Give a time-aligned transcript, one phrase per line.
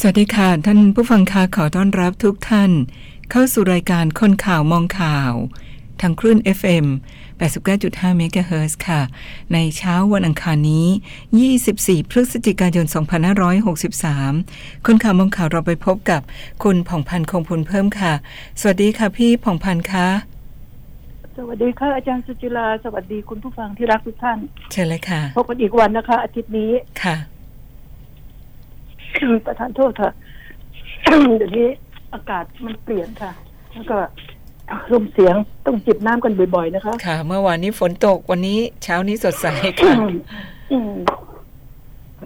[0.00, 2.70] สวัสดีค่ะ ท่านผู้ฟังคะขอต้อนรับทุกท่าน
[3.30, 5.32] เข้าสู่รายการคนข่าวมองข่าว
[6.00, 6.86] ทางคลื่น FM
[7.52, 9.00] 89.5 เมกะเฮิรตซ์ค่ะ
[9.52, 10.86] ในเช้าวันอังคารนี้
[11.48, 12.86] 24 พฤศจิกายน
[14.06, 16.22] 2563 คนข่าวมองข่าวเราไปพบกับ
[16.62, 18.12] คุณผ่องพันธ์คงพลเพิ่มค่ะ
[18.60, 20.08] สวัสดีค่ะพี่ผ่องพันธ์คะ
[21.36, 24.38] สวัสดีค่ะอาจารย์สุจิลาสวัสดีคุณผู้ฟังที่รักทุกท่าน
[24.72, 26.72] เชิญเลยค่ะ พบกันอีกวันนะคะ อาทิตย์นี้
[27.04, 27.16] ค่ะ
[29.46, 30.10] ประทานโทษค่ะ
[31.38, 31.68] เดี๋ยวนี้
[32.14, 33.32] อากาศมันเปลี่ยนค่ะ
[33.72, 33.98] แล้วก็
[34.92, 35.34] ลมเสียง
[35.66, 39.46] ต้องจิบน้ำกันบ่อย ๆ นะคะ ค่ะ เมื่อวานนี้ฝนตกวันนี้เช้านี้สดใส
[39.80, 39.94] ค่ะ
[40.72, 40.92] อืม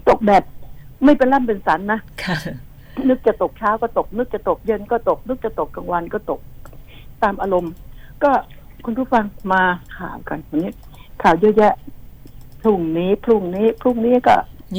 [0.09, 0.43] ตกแบบ
[1.03, 2.37] ไม่เป็นร่ำเป็นสันนะ ค่ะ
[3.09, 6.39] นึกจะตกเช้าก็ตก นึกจะตกเย็นก็ตก นึกจะตกกลางวันก็ตก
[7.23, 7.73] ตามอารมณ์
[8.23, 8.31] ก็
[8.85, 9.63] คุณผู้ฟังมา
[9.97, 10.71] ข่าวกันวันนี้
[11.23, 11.73] ข่าวเยอะแยะ
[12.61, 14.35] พรุ่งนี้พรุ่งนี้พรุ่งนี้ก็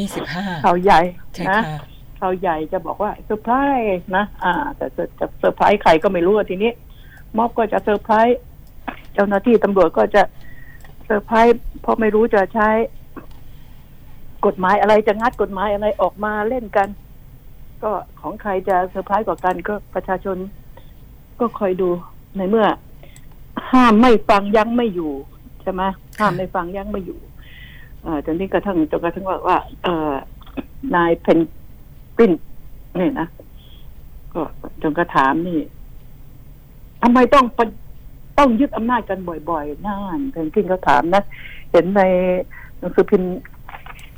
[0.08, 1.00] 25ข่าวใหญ่
[1.34, 1.78] ใช่นะค่ะ
[2.18, 6.72] ข่าวใหญ่จะบอกว่าเซอร์ไพรส์นะ อ่า แต่จะเซอร์ไพรส์ใครก็ไม่รู้ทีนี้
[7.36, 8.38] ม็อบก็จะเซอร์ไพรส์
[9.14, 10.22] เจ้าหน้าที่ตำรวจก็จะ
[11.04, 12.68] เซอร์ไพรส์เพราะไม่รู้จะใช้
[14.46, 16.88] กฎหมายอะไรจะงัดกฎหมายอะไรออกมาเล่นกัน
[17.82, 20.36] ก็ของใครจะเซอร์ไพรส์กว่ากันก็ประชาชน
[21.40, 21.88] ก็คอยดู
[22.36, 22.66] ในเมื่อ
[23.70, 25.12] ห้ามไม่ฟังยั้งไม่อยู่
[25.62, 25.82] ใช่ไหม
[26.20, 27.18] ห้ามไม่ฟังยั้งไม่อยู่
[28.04, 30.14] อ่อจนนี้กระทั่งจนกระทั่งว่าว่าเอ่อ
[30.94, 31.38] นายเพน
[32.18, 32.32] กวิน
[32.98, 33.26] นี่นะ
[34.32, 34.40] ก็
[34.82, 35.60] จนกระถามนี่
[37.02, 37.64] ทำไมต้องปะ
[38.38, 39.18] ต้องยึดอำนาจกัน
[39.50, 41.22] บ่อยๆนั่นเพนกวินเขาถามนะ
[41.72, 42.02] เห็นใน
[42.78, 43.28] หนังสือพิมพ์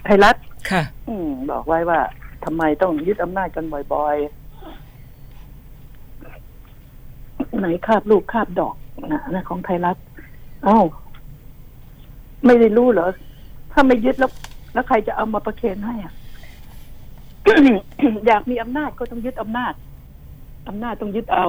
[0.05, 0.37] ไทยรัฐ
[0.71, 2.01] ค่ะ อืมบอกไว้ว่า
[2.45, 4.41] ทำไมต้องยึดอำนาจกันบ่อยๆ
[7.59, 8.75] ไหนคาบลูกคาบดอก
[9.13, 9.97] นะนะของไทยรัฐ
[10.65, 10.79] เอ้า
[12.47, 13.09] ไม่ได้รู้เหรอ
[13.73, 14.33] ถ้าไม่ยึดแล้ว
[14.73, 16.13] แล้วใครจะเอามาประเคนให้อะ
[18.27, 19.75] อยากมีอำนาจก็ต้องยึดอำนาจ
[20.69, 21.45] อำนาจต้องยึดเอา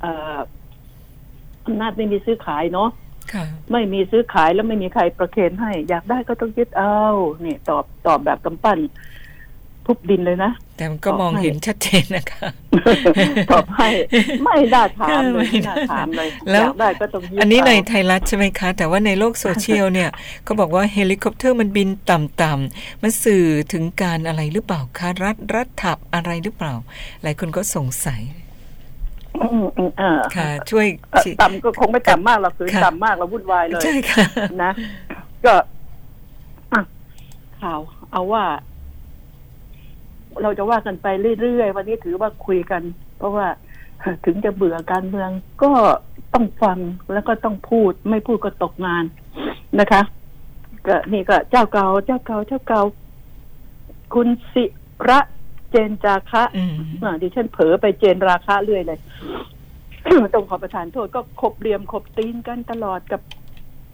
[0.00, 0.38] เอ่อ
[1.66, 2.88] อำนาจไม่มีซื้อขายเนาะ
[3.32, 6.98] ค่ะไม่มีซื้อขายแล้วไม่มีใครประเคนให้ อยากได้ก็ต้องยึดเอา
[7.44, 8.78] นี่ ตอบตอบแบบกำปั้น
[9.86, 12.48] ทุบดินเลยนะ แต่มันก็มองเห็นชัดเจนนะคะ
[13.50, 13.88] ตอบให้
[14.44, 20.10] ไม่น่าถามเลยไม่ไม่น่าน่าถามเลยแล้วอยากได้ก็ต้องยึดอันนี้ในเาไทยรัฐใช่ไหมคะ แต่ว่าในโลกโซเชียลเนี่ย
[20.46, 26.74] ก็บอกว่าเฮลิคอปเตอร์มันบินต่ำๆมันสื่อถึงการอะไรหรือเปล่าคะรัดรัดถับอะไรหรือเปล่า
[27.22, 28.20] หลายคนก็สงสัย
[29.42, 34.24] อืมอืมอ่าค่ะ ช่วยเอ่อชี้ต่ำก็คงไม่ต่ำมากหรอกคือค่ะต่ำมากเราวุ่นวายเลยใช่ค่ะ
[34.62, 34.72] นะ
[35.44, 35.54] ก็
[36.72, 36.80] อะ
[37.60, 37.80] ข่าว
[38.12, 38.44] เอาว่า
[40.42, 41.06] เราจะว่ากันไป
[41.40, 42.82] เรื่อยๆ วันนี้ถือว่าคุยกัน
[43.18, 43.46] เพราะว่า
[44.24, 45.30] ถึงจะเบื่อการเมือง
[45.62, 45.70] ก็
[46.34, 46.78] ต้องฟัง
[47.12, 49.04] แล้วก็ต้องพูด ไม่พูดก็ตกงาน
[49.80, 50.02] นะคะ
[50.86, 52.82] ก็นี่ก็เจ้าเก่าเจ้าเก่าเจ้าเก่า
[54.14, 54.64] คุณสิ
[55.08, 55.20] ระ
[55.70, 58.98] เจนจาคะอืมอ่าดิฉันเผลอไปเจนราคาเรื่อยเลย
[60.34, 63.20] ต้องขอประทานโทษก็ขบเหลี่ยมขบตีนกันตลอดกับ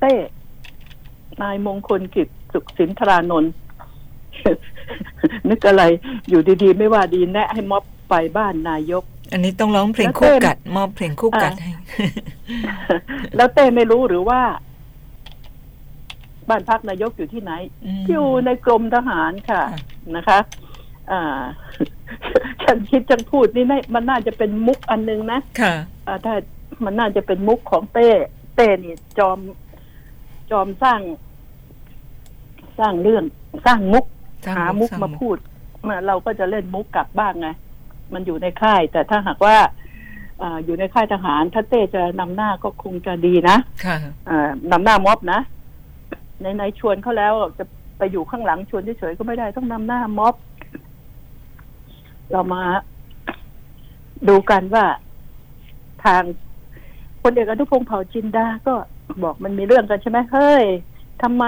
[0.00, 0.14] เต้
[1.42, 3.52] นายมงคลกิจสุขสินทรานนท์
[5.48, 5.82] นึกอะไร
[6.28, 11.72] อยู่ดีๆ ไม่ว่าดีแนะ ให้ม็อบไปบ้านนายก อันนี้ต้องร้องเพลงแล้วคู่เต้นกัด มอบเพลงคู่กัดอ่าให้
[13.36, 14.40] แล้วเต้ไม่รู้หรือว่า
[16.48, 17.52] บ้านพักนายกอยู่ที่ไหน
[17.84, 19.80] อืมอยู่ในกรมทหารค่ะค่ะ
[20.16, 20.38] นะคะ
[21.10, 21.42] อ่า
[22.64, 25.74] ฉันคิดฉันพูดนี่น่ามันน่าจะเป็นมุกอันนึงนะค่ะ
[26.06, 26.34] อ่าถ้า
[26.84, 28.08] มันน่าจะเป็นมุกของเต้
[28.56, 29.38] เต้นี่จอม
[30.50, 31.00] จอมสร้าง
[32.78, 33.24] สร้างเรื่อง
[33.66, 34.17] สร้างมุกสร้าง
[34.56, 35.36] หามุมุกกสร้างมุมากพูด
[35.88, 37.48] มาเราก็จะเล่นมุกกลับบ้างไง
[38.14, 39.56] มันอยู่ในค่าย แต่ถ้าหากว่า
[40.42, 43.96] อ่าอยู่ในค่ายทหารถ้าเต้จะนำหน้าก็คงจะดีนะค่ะ
[44.28, 45.40] อ่านำหน้าม็อบนะ
[46.40, 47.64] ในในชวนเขาแล้วจะ
[47.98, 50.34] ไปอยู่ข้างหลังชวนเฉยๆก็ไม่ได้ต้องนำหน้าม็อบ
[52.30, 52.62] เรามา
[54.28, 54.84] ดูกันว่า
[56.04, 56.22] ทาง
[57.22, 58.74] พลเอกอนุพงษ์เผ่าจินดา ก็
[59.22, 60.64] บอกมันมีเรื่องกันใช่ไหมเฮ้ย
[61.22, 61.44] ทำไม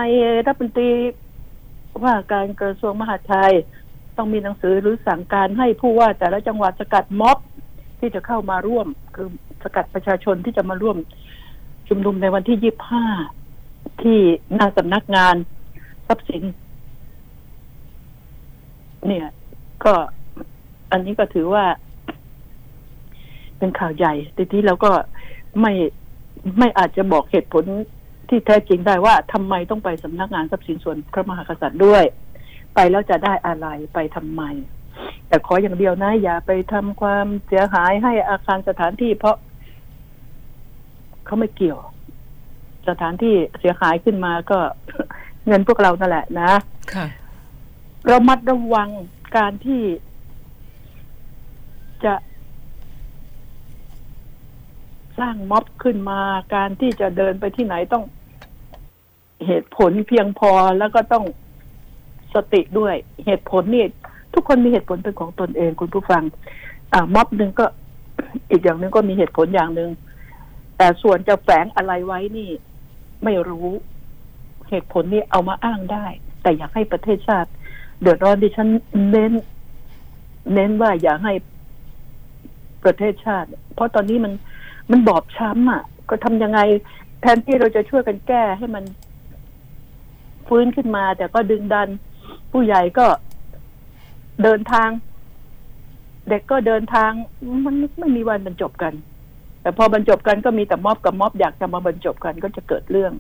[0.47, 0.91] รัฐมนตรี
[2.05, 3.53] ว่าการกระทรวงมหาดไทย
[4.17, 7.39] ต้องมีหนังสือหรือสั่งการให้ผู้ว่าแต่ละจังหวัดสกัดม็อบ
[8.01, 9.29] ที่จะเข้ามาร่วม คือ
[9.63, 10.97] สกัดประชาชนที่จะมาร่วม
[11.89, 13.05] ชุมนุมในวันที่ยี่บห้า
[14.03, 14.19] ที่
[14.55, 15.35] หน้าสำนักงาน
[16.07, 16.43] ทรัพย์สิน
[19.07, 19.27] เนี่ย
[19.85, 19.95] ก็
[20.91, 21.65] อันนี้ก็ถือว่า
[23.59, 24.91] เป็นข่าวใหญ่ทีนี้เราก็
[25.61, 25.73] ไม่
[26.59, 27.65] ไม่อาจจะบอกเหตุผล
[28.31, 32.05] ที่แท้จริงได้ว่าทำไมต้องไปสำนักงานทรัพย์สินส่วนพระมหากษัตริย์ด้วย
[32.75, 34.43] ไปแล้วจะได้อะไรไปทำไม
[35.29, 39.37] แต่ขออย่างเดียวนะ อย่าไปทำความเสียหายให้อาคารสถานที่ เพราะ
[41.25, 41.81] เขาไม่เกี่ยว
[42.89, 44.59] สถานที่เสียหายขึ้นมาก็
[45.47, 46.53] เงินพวกเรานั่นแหละนะ
[46.95, 47.07] ค่ะ
[48.07, 48.89] เรามัดระวัง
[49.37, 49.83] การที่
[52.05, 52.15] จะ
[55.19, 56.21] สร้างม็อบขึ้นมา
[56.55, 58.05] การที่จะเดินไปที่ไหนต้อง
[59.47, 61.25] เหตุผลเพียงพอแล้วก็ต้อง
[62.35, 62.95] สติด้วย
[63.27, 63.85] เหตุผลนี่
[64.35, 66.23] ทุกคนมีเหตุผลเป็นของตนเองคุณผู้ฟัง
[66.93, 67.67] อ่าม็อบหนึ่งก็
[68.51, 69.91] อีกอย่างหนึ่งก็มีเหตุผลอย่างหนึ่ง
[70.77, 72.51] แต่ส่วนจะแฝงอะไรไว้นี่
[73.25, 73.69] ไม่รู้
[74.69, 76.07] เหตุผลนี้เอามาอ้างได้
[76.43, 77.51] แต่อยากให้ประเทศชาติ
[78.01, 78.69] เดือดร้อนดิฉัน
[79.11, 79.33] เน้น
[80.55, 81.33] เน้นว่าอย่าให้
[82.85, 84.33] ประเทศชาติ เพราะตอนนี้มัน
[84.91, 86.61] มันบอบช้ำอะ ก็ทำยังไง
[87.21, 88.85] แทนที่เราจะช่วยกันแก้ให้มัน
[90.49, 91.89] ฟื้นขึ้นมา แต่ก็ดึงดัน
[92.53, 93.07] ผู้ใหญ่ก็
[94.43, 94.89] เดินทาง
[96.29, 97.11] เด็กก็เดินทาง
[97.65, 98.95] มันไม่มีวันบรรจบกัน
[99.63, 103.13] แต่พอบรรจบกันก็มีแต่ม็อบกับม็อบอยากจะมาบรรจบกันก็จะเกิดเรื่อง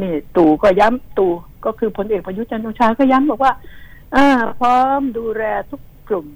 [0.00, 1.32] นี่ ตู่ก็ย้ำตู่
[1.64, 3.52] ก็คือพลเอกประยุทธ์จันทร์โอชาก็ย้ำบอกว่า
[4.16, 4.26] อ่า
[4.60, 6.26] พร้อมดูแลทุกกลุ่ม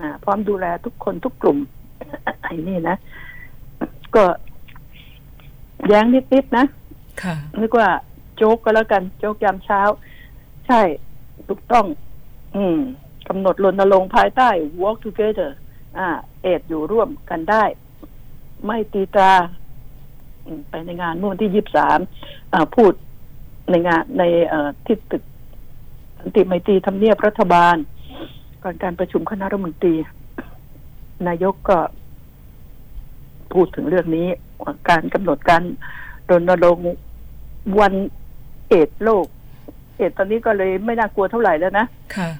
[0.00, 1.58] อ่าพร้อมดูแลทุกคนทุกกลุ่ม
[2.42, 2.96] ไอ้นี่นะ
[4.14, 4.24] ก็
[5.88, 6.66] แย้งนิดๆนะ
[7.22, 7.88] ค่ะนึกว่า
[8.42, 9.80] โจ๊กก็แล้วกัน โจ๊กยามเช้า
[10.66, 10.80] ใช่
[11.48, 11.86] ถูกต้อง
[12.56, 12.78] อืม
[13.28, 14.48] กำหนดรณรงค์ภายใต้
[14.82, 15.50] walk together
[15.98, 16.08] อ่า
[16.42, 17.64] เอดอยู่ร่วมกันได้
[18.64, 19.32] ไม่ตีตรา
[20.70, 21.98] ไปในงานเมื่อวันที่ยี่สาม
[22.76, 22.92] พูด
[23.70, 24.54] ในงานในเอ
[24.86, 25.22] ที่ตึก
[26.18, 27.76] สันติไมตรีทำเนียบรัฐบาล
[28.62, 29.94] ก่อนการประชุมคณะรัฐมนตรี
[31.28, 31.78] นายกก็
[33.52, 34.26] พูดถึงเรื่องนี้
[34.88, 35.62] การกำหนดการ
[36.30, 36.84] รณรงค์
[37.80, 37.94] วัน
[38.70, 39.26] เอดส์โลก
[39.96, 41.86] เอดส์ตอนนี้ก็เลยไม่น่ากลัวเท่าไหร่แล้วนะ
[42.16, 42.30] ค่ะ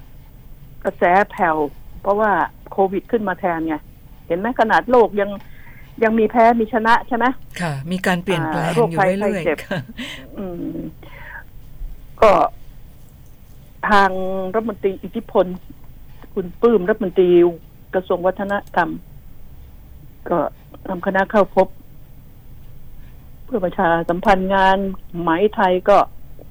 [0.83, 1.57] กระแสแผ่ว
[2.01, 2.31] เพราะว่า
[2.71, 3.75] โควิดขึ้นมาแทนไง
[4.27, 5.29] เห็นไหมขนาดโลกยัง
[6.03, 7.25] ยังมีแพ้มีชนะใช่ไหม
[7.61, 9.79] ค่ะ มีการเปลี่ยนแปลงอ่าโรคอยู่ภัยเรื่อยไข้เจ็บๆค่ะ
[10.37, 10.45] อื
[10.75, 10.77] ม
[12.21, 12.31] ก็
[13.89, 14.11] ทาง
[14.53, 15.45] รัฐมนตรีอิทธิพล
[16.33, 17.29] คุณปลื้มรัฐมนตรี
[17.93, 18.89] กระทรวงวัฒนธรรม
[20.29, 20.37] ก็
[20.87, 21.67] นำคณะเข้าพบ
[23.45, 24.77] เพื่อประชาสัมพันธ์งาน
[25.19, 25.97] ไหมไทยก็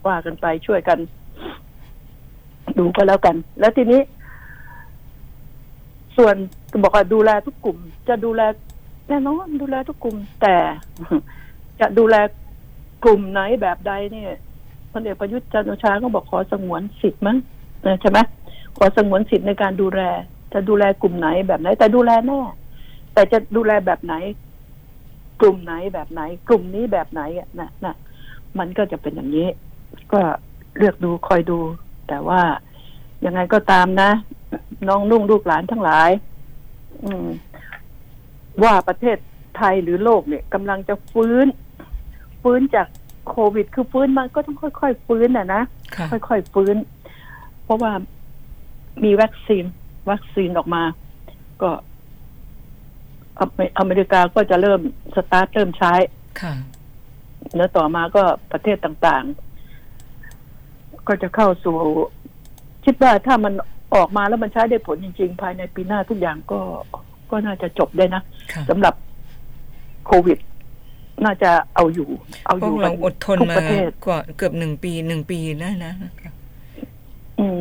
[0.09, 0.99] ว่ากันไปช่วยกัน
[2.79, 4.01] ดูก็แล้วกัน แล้วทีนี้
[6.17, 6.37] ส่วน
[6.83, 8.43] บอกว่าดูแลทุกกลุ่ม จะดูแล
[9.09, 10.57] แน่นอนดูแลทุกกลุ่ม แต่
[11.81, 12.17] จะดูแล
[13.05, 14.31] กลุ่มไหนแบบใดเนี่ย
[14.93, 17.37] พลเอกประยุทธ์จันทร์โอชาก็บอกขอสงวนสิทธิ์มั้ง
[17.87, 18.19] นะใช่ไหม
[18.77, 20.01] ขอสงวนสิทธิ์ในการดูแล
[20.53, 22.41] จะดูแลกลุ่มไหนแบบไหน แต่ดูแลแน่
[23.15, 24.15] แต่จะดูแลแบบไหน
[25.41, 27.95] กลุ่มไหนแบบไหน กลุ่มนี้แบบไหนอะนะนะ
[28.59, 29.49] มันก็จะเป็นอย่างนี้
[30.13, 30.21] ก็
[30.77, 31.59] เลือกดูคอยดู
[32.09, 32.43] แต่ว่า
[33.25, 34.11] ยังไงก็ตามนะ
[34.89, 36.11] น้องนุ่งลูกหลานทั้งหลาย
[37.05, 37.27] อืม
[38.63, 39.17] ว่าประเทศ
[39.57, 41.47] ไทยหรือโลกเนี่ยกำลังจะฟื้น
[42.43, 42.87] ฟื้นจาก
[43.29, 45.63] โควิด คือฟื้นมันก็ต้องค่อยๆฟื้นน่ะนะ
[45.97, 46.77] ค่ะค่อยๆฟื้น
[47.65, 47.93] เพราะว่า
[49.05, 49.65] มีวัคซีน
[50.11, 50.83] วัคซีนออกมา
[51.63, 51.71] ก็
[53.39, 54.81] อเมอเมริกาก็จะเริ่ม
[55.15, 55.93] สตาร์ทเริ่มใช้
[56.41, 56.55] ค่ะ
[57.57, 58.23] แล้วต่อมาก็
[58.53, 59.50] ประเทศต่างๆ
[61.11, 61.77] ก็จะเข้าสู่
[62.85, 63.53] คิดว่าถ้ามัน
[63.95, 66.61] ออกมาแล้วมันใช้ได้ผลจริง ๆ ภายในปีหน้าทุกอย่างก็
[67.31, 68.23] ก็น่าจะจบได้นะ
[68.53, 68.95] ค่ะสำหรับ
[70.07, 70.39] โควิด
[71.25, 72.09] น่าจะเอาอยู่
[72.47, 76.33] เอาพอวยู่กเราอดทนทุกมาประเทศกว่าเกือบหนึ่งปีหนึ่งปีแล้วนะนะคะ
[77.39, 77.61] อืม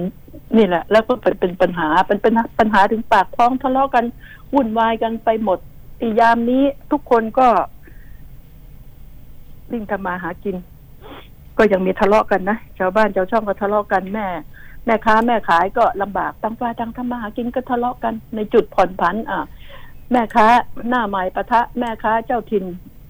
[0.57, 4.05] นี่แหละ แล้วก็เป็นเป็นปัญหาเป็นเป็นปัญหาถึงปากท้องทะเลาะกัน
[4.53, 5.59] วุ่นวายกันไปหมด
[6.01, 7.47] อียามนี้ทุกคนก็
[9.71, 10.55] วิ่งทำมาหากิน
[11.59, 14.27] ก็ยังมีทะเลาะกันนะชาวบ้านชาวช่องก็ทะเลาะกันแม่
[14.85, 19.39] แม่ค้าแม่ขายก็ลำบากตั้งฝ่าตั้งทำมาหากินก็ทะเลาะกันในจุดผ่อนผัน อ่า
[20.11, 20.47] แม่ค้า
[20.89, 22.65] หน้าใหม่ปะทะ แม่ค้าเจ้าถิ่น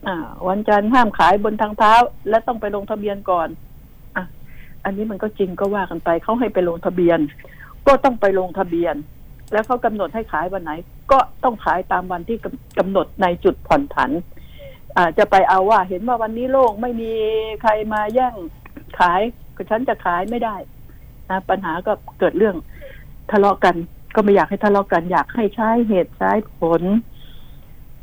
[0.07, 1.93] อ่า วันจันทร์ห้ามขายบนทางเท้า
[2.29, 3.47] และต้องไปลงทะเบียนก่อน
[4.15, 4.25] อะ
[4.83, 7.19] อันนี้มันก็จริงก็ว่ากันไปเขาให้ไปลงทะเบียน
[7.87, 8.95] ก็ต้องไปลงทะเบียน
[9.51, 10.71] แล้วเขากำหนดให้ขายวันไหน
[11.11, 14.11] ก็ต้องขายตามวันที่กำกำหนดในจุดผ่อนผัน
[14.97, 17.11] อาจะไปเอาว่า เห็นว่าวันนี้โล่งไม่มี
[17.61, 18.35] ใครมาแย่ง
[18.99, 19.21] ขาย
[19.55, 20.55] ก็ฉันจะขายไม่ได้
[21.29, 22.55] นะปัญหาก็เกิดเรื่อง
[23.31, 23.75] ทะเลาะกัน
[24.15, 26.81] ก็ไม่อยากให้ทะเลาะกัน อยากให้ใช้เหตุใช้ผล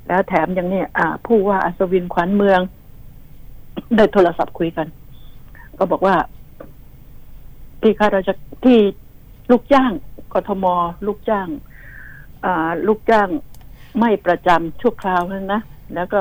[0.09, 2.61] แล้วแถมอย่างนี้อ่าผู้ว่าอัศวินขวัญเมือง
[3.97, 4.87] ได้โทรศัพท์คุยกัน
[5.79, 6.17] ก็บอกว่า
[7.83, 8.31] ที่ข้าราช
[8.65, 8.79] ที่
[9.51, 9.93] ลูกจ้าง
[10.33, 10.65] กทม
[11.07, 11.49] ลูกจ้าง
[12.45, 13.29] อ่าลูกจ้าง
[14.01, 15.61] ไม่ประจำชั่วคราวนั้นนะ
[15.95, 16.21] แล้วก็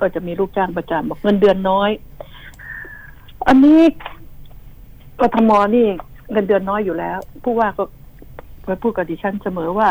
[0.00, 1.90] ก็จะมีลูกจ้างประจำบอกเงินเดือนน้อย
[3.48, 3.80] อันนี้
[5.20, 5.86] กทมนี่
[6.32, 7.84] เงินเดือนน้อยอยู่แล้ว ผู้ว่าก็
[8.64, 9.90] ไปพูดกับดิฉันเสมอว่า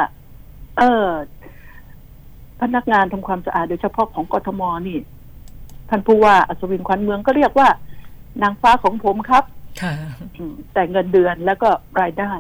[0.78, 1.08] เออ
[2.62, 4.98] พนักงานทำความสะอาดโดยเฉพาะของกทมนี่
[5.90, 7.70] ท่านผู้ว่าอัศวินขวัญเมืองก็เรียกว่า
[8.42, 9.44] นางฟ้าของผมครับ
[9.82, 9.94] ค่ะ
[10.38, 11.70] อืมแต่เงินเดือนแล้วก็
[12.02, 12.32] รายได้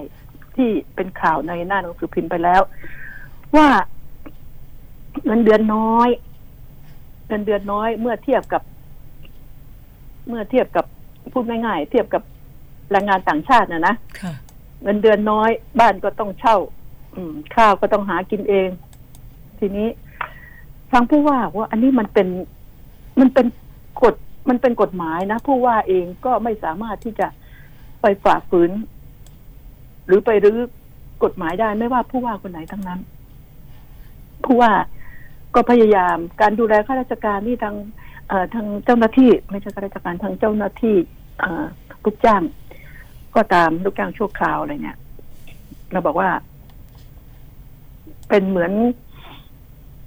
[0.55, 2.61] ที่เป็นข่าวในหน้าหนังสือพิมพ์ไปแล้ว
[3.55, 3.67] ว่า
[5.25, 6.09] เงินเดือนน้อย
[7.27, 8.61] เงินเดือนน้อยเมื่อเทียบกับ
[10.27, 10.85] เมื่อเทียบกับ
[11.33, 12.23] พูดง่ายๆเทียบกับ
[12.91, 14.33] แรงงานต่างชาตินะนะค่ะ
[14.83, 15.49] เงินเดือนน้อย
[15.79, 16.57] บ้านก็ต้องเช่า
[17.15, 18.69] อืม ข้าวก็ต้องหากินเอง
[19.59, 19.87] ทีนี้
[20.91, 22.27] ทางผู้ว่าว่า อันนี้มันเป็น
[23.19, 23.45] มันเป็น
[24.03, 24.15] กฎ
[24.49, 27.27] มันเป็นกฎหมายนะผู้ว่าเองก็ไม่สามารถที่จะ
[28.01, 28.71] ไปฝ่าฝืน
[30.07, 30.59] หรือไปรื้อ
[31.23, 32.99] กฎหมายได้ไม่ว่าผู้ว่าคนไหนทั้งนั้น
[34.43, 34.71] ผู้ว่า
[35.55, 37.75] ก็พยายามการดูแลข้าราชการนี่ทาง
[38.53, 40.95] ทางเจ้าหน้าที่ ไม่ใช่ข้าราชการทางเจ้าหน้าที่
[42.03, 42.43] ลูกจ้าง
[43.35, 44.97] ก็ตามลูกจ้างชั่วคราวอะไรเนี่ย
[45.91, 46.29] เราบอกว่า
[48.29, 48.71] เป็นเหมือน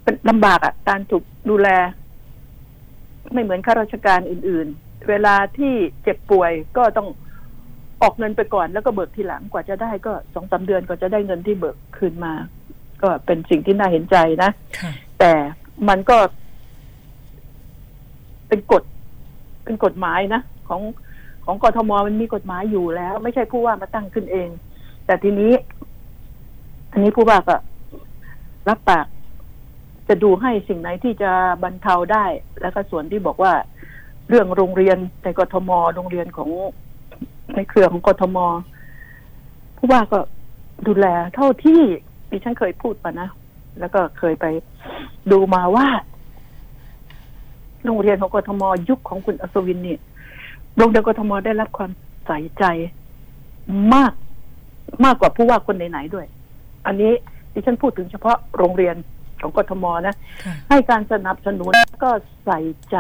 [0.03, 1.69] เป็นลำบากอะ่ะ การถูกดูแล
[3.33, 7.09] ไม่เหมือนข้าราชการอื่น ๆ เวลาที่เจ็บป่วยก็ต้อง
[8.03, 12.33] ออกเงินไปก่อนแล้วก็เบิกทีหลังกว่าจะได้ก็สองสาเดือนก็จะได้เงินที่เบิกคืนมา
[13.03, 14.51] ก็เป็นสิ่งที่น่าเห็นใจนะ
[15.19, 15.33] แต่
[15.89, 16.17] มันก็
[18.49, 18.83] เป็นกฎ
[19.65, 20.83] เป็นกฎหมายนะของ
[21.45, 24.49] ของกทมมันมีกฎหมายอยู่แล้ว ไม่ใช่ผู้ว่ามาตั้งขึ้นเอง
[25.07, 25.53] แต่ทีนี้
[26.93, 27.57] อันนี้ผู้ว่าก็
[28.69, 29.07] รับปาก
[30.09, 31.33] จะดูให้สิ่งไหนที่จะ
[31.63, 32.25] บรรเทาได้
[32.61, 33.53] แล้วก็ส่วนที่บอกว่า
[34.29, 36.51] เรื่องโรงเรียนในกทมโรงเรียนของ
[37.55, 38.39] ในเครือของกทม
[39.77, 40.19] ผู้ว่าก็
[40.87, 41.81] ดูแลเท่าที่
[42.31, 43.29] ดิฉันเคยพูดมานะ
[43.81, 44.47] แล้วก็เคยไป
[45.33, 45.87] ดูมาว่า
[47.85, 49.99] โรงเรียนของกทมยุคของคุณอัศวินนี่
[50.77, 51.91] โรงเรียนกทมได้รับความ
[52.27, 52.65] ใส่ใจ
[53.95, 54.13] มาก
[55.05, 56.27] มากกว่าผู้ว่าคนไหนๆด้วย
[56.87, 57.13] อันนี้
[57.53, 58.97] ดิฉันพูดถึงเฉพาะโรงเรียน
[59.43, 60.15] ของกทมนะ
[60.45, 61.73] ค่ะให้การสนับสนุน
[62.05, 62.11] ก็
[62.45, 62.97] ใส่ใจ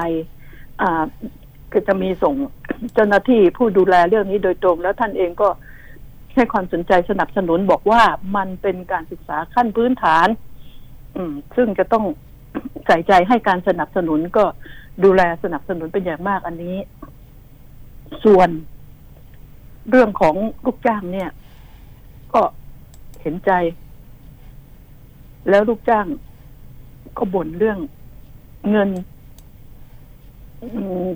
[0.82, 1.04] อ่า
[1.72, 2.34] ก็จะมีส่ง
[2.94, 5.48] เจ้าหน้าที่ผู้ดูแลเรื่องนี้โดยตรง แล้วท่านเองก็
[6.34, 8.02] ให้ความสนใจสนับสนุนบอกว่า
[8.36, 10.55] มันเป็นการศึกษาขั้นพื้นฐานอืม
[11.56, 12.04] ซึ่งจะต้อง
[12.86, 14.44] ใส่ใจให้การสนับสนุนก็
[15.04, 16.76] ดูแลสนับสนุนเป็นอย่างมากอันนี้
[18.24, 18.48] ส่วน
[19.90, 21.30] เรื่องของลูกจ้างเนี่ย
[22.34, 22.42] ก็
[23.22, 23.50] เห็นใจ
[25.50, 26.06] แล้วลูกจ้าง
[27.16, 27.78] ก็บ่นเรื่อง
[28.70, 28.90] เงิน
[30.62, 30.68] อื
[31.06, 31.08] ม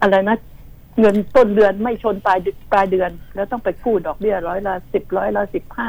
[0.00, 0.36] อะไรนะ
[1.00, 5.88] เงินต้นเดือนไม่ชนปลายเดือนปลายเดือน แล้วต้องไปกู้ดอกเบี้ยร้อยละสิบร้อยละสิบห้า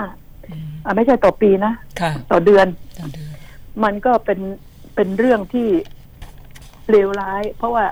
[0.50, 2.68] อืมอ่าไม่ใช่ต่อปีนะค่ะต่อเดือน
[3.00, 3.31] ต่อเดือน
[3.84, 4.40] มันก็เป็น
[4.96, 5.68] เป็นเรื่องที่
[6.90, 7.86] เลวร้าย เพราะว่า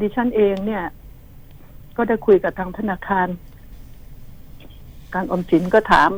[0.00, 0.84] ดิฉันเองเนี่ย
[1.96, 3.28] ก็ได้คุยกับทางธนาคาร
[5.14, 6.10] การอมสินก็ถาม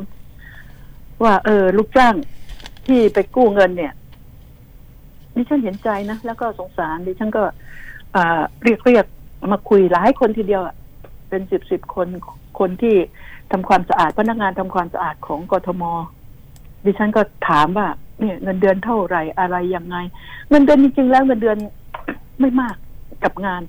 [1.23, 2.15] ว่า เออ ลูกจ้าง
[2.87, 3.93] ที่ไปกู้เงินเนี่ย
[5.35, 7.43] ดิฉันเห็นใจนะ แล้วก็สงสารดิฉันก็
[8.63, 9.05] เรียกเรียก
[9.51, 10.61] มาคุยหลายคนทีเดียว
[11.29, 12.07] เป็นสิบสิบคน
[12.59, 12.95] คนที่
[13.51, 15.83] ทำความสะอาดพนักงานทำความสะอาดของกทม
[16.85, 17.87] ดิฉันก็ถามว่า
[18.21, 19.97] เนี่ยเงินเดือนเท่าไหร่อะไรยังไง
[20.49, 21.57] เงินเดือนจริงๆแล้วเงินเดือน
[22.39, 22.75] ไม่มาก
[23.23, 23.61] กับงาน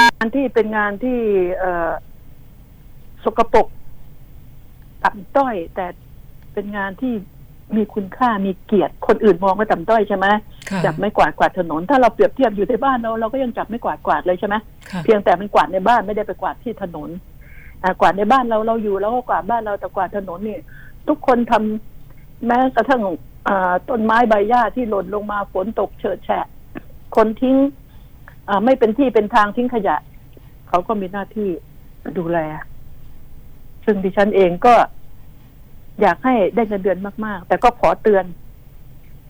[0.00, 1.18] งานที่เป็นงานที่
[1.58, 1.90] เอ่อ
[3.24, 3.66] สกปรก
[5.04, 5.86] ต่ำต้อย แต่
[6.54, 7.12] เป็นงานที่
[7.76, 10.26] มีคุณค่ามีเกียรติ คนอื่นมองว่าต่ำต้อยใช่ไหม
[10.70, 14.54] ค่ะจับไม่กวาดกวาดถนน ถ้าเราเปรียบเทียบอยู่ในบ้านเราเราก็ยังจับไม่กวาดกวาดเลยใช่ไหม
[14.90, 17.08] ค่ะเพียงแต่มันกวาดในบ้านไม่ได้ไปกวาดที่ถนน
[17.82, 20.58] อ่ากวาดในบ้านเราเราอยู่แล้วก็กวาดบ้านเราแต่กวาดถนนนี่
[21.08, 23.02] ทุกคนทำแม้กระทั่ง
[23.88, 26.46] ต้นไม้ใบหญ้าที่หล่นลงมาฝนตกเฉิดแฉะ
[27.16, 27.56] คนทิ้ง
[28.64, 29.96] ไม่เป็นที่เป็นทางทิ้งขยะ
[30.68, 31.48] เขาก็มีหน้าที่
[32.18, 32.38] ดูแล
[33.84, 34.74] ซึ่งดิฉันเองก็
[36.00, 38.24] อยากให้ได้เงินเดือนมาก ๆ แต่ก็ขอเตือน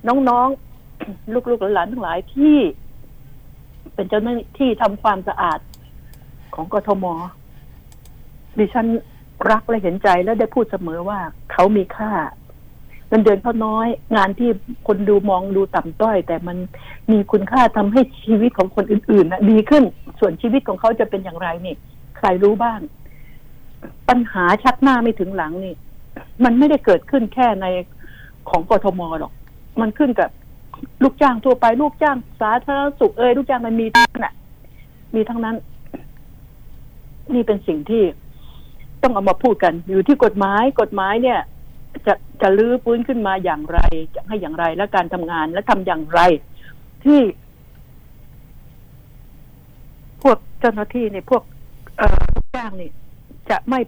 [0.09, 2.57] น้องๆ ลูกๆหลานๆทั้งหลายที่
[3.95, 5.59] เป็นเจ้าหน้าที่ทำความสะอาด
[6.55, 7.05] ของกทม
[8.59, 8.87] ดิฉัน
[9.51, 11.21] รักและเห็นใจและได้พูดเสมอว่า
[11.53, 12.13] เขามีค่า
[13.09, 13.87] เงินเดือนเขาน้อย
[14.17, 14.51] งานที่
[14.87, 16.57] คนดูมองดูต่ำต้อย แต่มัน
[17.11, 19.85] มีคุณค่าทำให้ชีวิตของคนอื่นๆนะดีขึ้น
[20.21, 21.75] ส่วนชีวิตของเขาจะเป็นอย่างไรนี่
[22.17, 22.81] ใครรู้บ้าง
[24.09, 25.75] ปัญหาชักหน้าไม่ถึงหลังนี่
[26.45, 27.67] มันไม่ได้เกิดขึ้นแค่ใน
[28.51, 29.33] ของกทมหรอก
[29.81, 30.31] มันขึ้นกับ
[31.03, 34.35] ลูกจ้างทั่วไปลูกจ้างสาธารณสุขเอ่ยลูกจ้างมันมีทั้งนั้นน่ะ
[35.15, 35.57] มีทั้งนั้น
[37.35, 38.03] นี่เป็นสิ่งที่
[39.05, 41.41] ต้องเอามาพูดกัน อยู่ที่กฎหมายกฎหมายเนี่ย
[42.07, 43.79] จะจะลื้อฟื้นขึ้นมาอย่างไร
[44.15, 46.21] จะให้อย่างไรและการทำงานและทำอย่างไร
[47.05, 47.21] ที่
[50.23, 51.43] พวกเจ้าหน้าที่เนี่ยพวก
[51.97, 52.91] เอ่อลูกจ้างนี่
[53.51, 53.81] จะไม่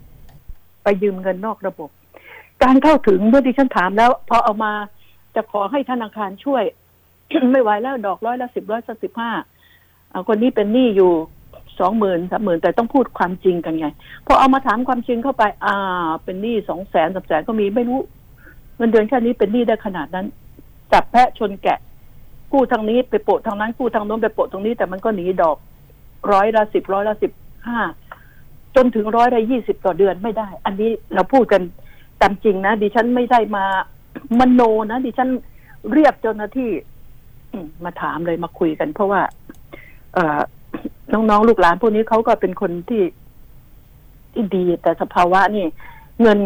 [0.82, 1.90] ไปยืมเงินนอกระบบ
[2.64, 4.72] การเข้าถึงเมื่อที่ฉันถามแล้วพอเอามา
[5.34, 6.62] จะขอให้ธนาคารช่วย
[7.52, 9.30] ไม่ไหวแล้วดอกร้อยละสิบร้อยละสิบห้า
[10.28, 11.12] คนนี้เป็นหนี้อยู่
[11.80, 13.86] สองหมื่นสามหมื่นแต่ต้องพูดความจริงกันไง
[14.26, 18.00] พอเอามาถามความจริงเข้าไป อ่า เป็นหนี้สองแสนสามแสนก็มีไม่รู้
[18.76, 20.26] เงินเดือนแค่นี้เป็นหนี้ได้ขนาดนั้น
[20.92, 21.78] จับแพะชนแกะ
[22.52, 25.56] กู้ทางนี้ไปโปะทางนั้นกู้ทางโน้นไปโปะตรงนี้ แต่มันก็หนีดอก
[26.32, 27.32] ร้อยละสิบร้อยละสิบ
[27.66, 27.78] ห้า
[28.76, 31.62] จนถึงร้อยละยี่สิบต่อเดือนไม่ได้ อันนี้เราพูดกัน
[32.20, 33.64] ตามจริงนะดิฉันไม่ได้มา
[34.38, 35.28] มโนนะดิฉัน
[35.92, 36.70] เรียกเจ้าหน้าที่
[37.84, 39.20] มาถามเลยมาคุยกัน เพราะว่า
[40.14, 40.40] เออ
[41.12, 43.02] น้องๆลูกหลานพวกนี้เขาก็เป็นคนที่
[44.32, 45.66] ที่ดี แต่สภาวะนี่
[46.22, 46.38] เงิน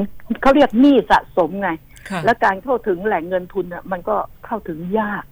[0.43, 1.71] เขาเรียกหนี้สะสมไง
[2.25, 5.25] และการเข้าถึงแหล่งเงินทุนเนี่ยมันก็เข้าถึงยาก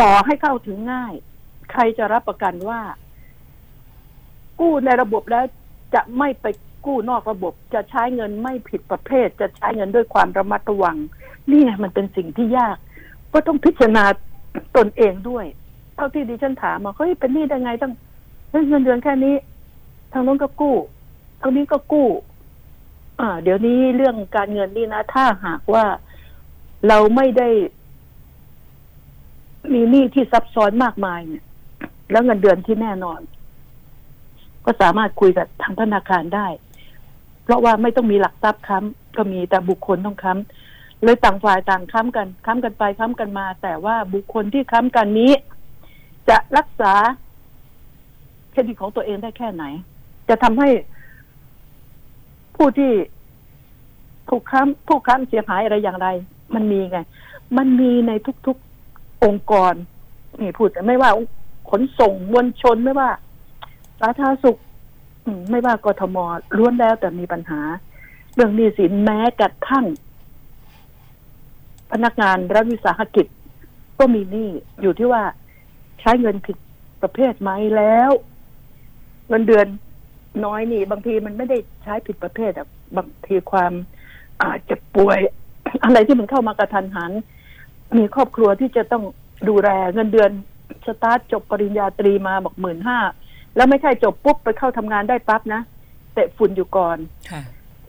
[0.00, 1.14] ต่อให้เข้าถึงง่าย
[1.72, 2.80] ใครจะรับประกันว่า
[4.60, 5.44] กู้ในระบบแล้ว
[5.94, 6.46] จะไม่ไป
[6.86, 10.96] กู้นอกระบบจะใช้เงินไม่ผิดประเภท จะใช้เงินด้วยความระมัดระวัง
[11.52, 12.76] นี่มันเป็นสิ่งที่ยาก
[13.32, 14.04] ก็ต้องพิจารณา
[14.76, 15.46] ตนเองด้วย
[15.98, 17.92] เท่าที่ดิฉันถามมาเฮ้ยเป็นหนี้ได้ไงต้อง
[18.68, 19.34] เงินเดือนแค่นี้
[20.12, 20.76] ทางโน้นก็กู้
[21.40, 22.08] ทางนี้ก็กู้
[23.20, 25.84] อ่า เดี๋ยวนี้เรื่องการเงินนี่นะ ถ้าหากว่า
[26.88, 27.48] เราไม่ได้
[29.72, 31.44] มีหนี้ที่ซับซ้อนมากมายเนี่ย
[32.10, 33.20] แล้วเงินเดือนที่แน่นอน
[34.64, 36.46] ก็สามารถคุยกับทางธนาคารได้
[37.44, 45.32] เพราะว่าไม่ต้องมีหลักทรัพย์ค้ำก็มีแต่บุคคลต้องค้ำเลยต่างฝ่ายต่างค้ำกันค้ำกันไปค้ำกันมา แต่ว่าบุคคลที่ค้ำกันนี้
[46.28, 46.92] จะรักษา
[48.50, 49.64] เครดิตของตัวเองได้แค่ไหน
[50.28, 50.68] จะทำให้
[52.56, 52.92] ผู้ที่
[54.28, 56.08] ถูกค้ำผู้ค้ำเสียหายอะไรอย่างไร
[56.54, 56.98] มันมีไง
[57.56, 58.12] มันมีใน
[58.46, 59.74] ทุกๆองค์กร
[60.40, 61.10] นี่พูดแต่ไม่ว่า
[61.70, 63.10] ขนส่งมวลชนไม่ว่า
[64.00, 64.58] สาธารณสุข
[65.50, 66.16] ไม่ว่ากทม
[66.56, 67.60] ล้วนแล้วแต่มีปัญหา
[68.34, 69.84] เรื่องหนี้สินแม้กระทั่ง
[71.92, 73.26] พนักงานรัฐวิสาหกิจ
[73.98, 74.48] ก็มีหนี้
[74.80, 75.22] อยู่ที่ว่า
[76.08, 76.56] ช้เงินผิด
[77.02, 78.10] ประเภทไหมแล้ว
[79.28, 79.66] เงินเดือน
[80.44, 83.72] น้อยนี่ บางทีมันไม่ได้ใช้ผิดประเภทอะบางทีความ
[84.42, 85.18] อาจจะป่วย
[85.84, 87.12] อะไรที่มันเข้ามากระทันหัน
[87.98, 89.04] มีครอบครัวที่จะต้อง
[89.48, 90.30] ดูแลเงินเดือน
[90.86, 92.98] สตาร์ทจบปริญญาตรีมาบอกหมื่นห้า
[93.56, 95.60] แล้วไม่ใช่จบปุ๊บไปเข้าทำงานได้ปั๊บนะ
[96.14, 96.98] เตะฝุ่นอยู่ก่อน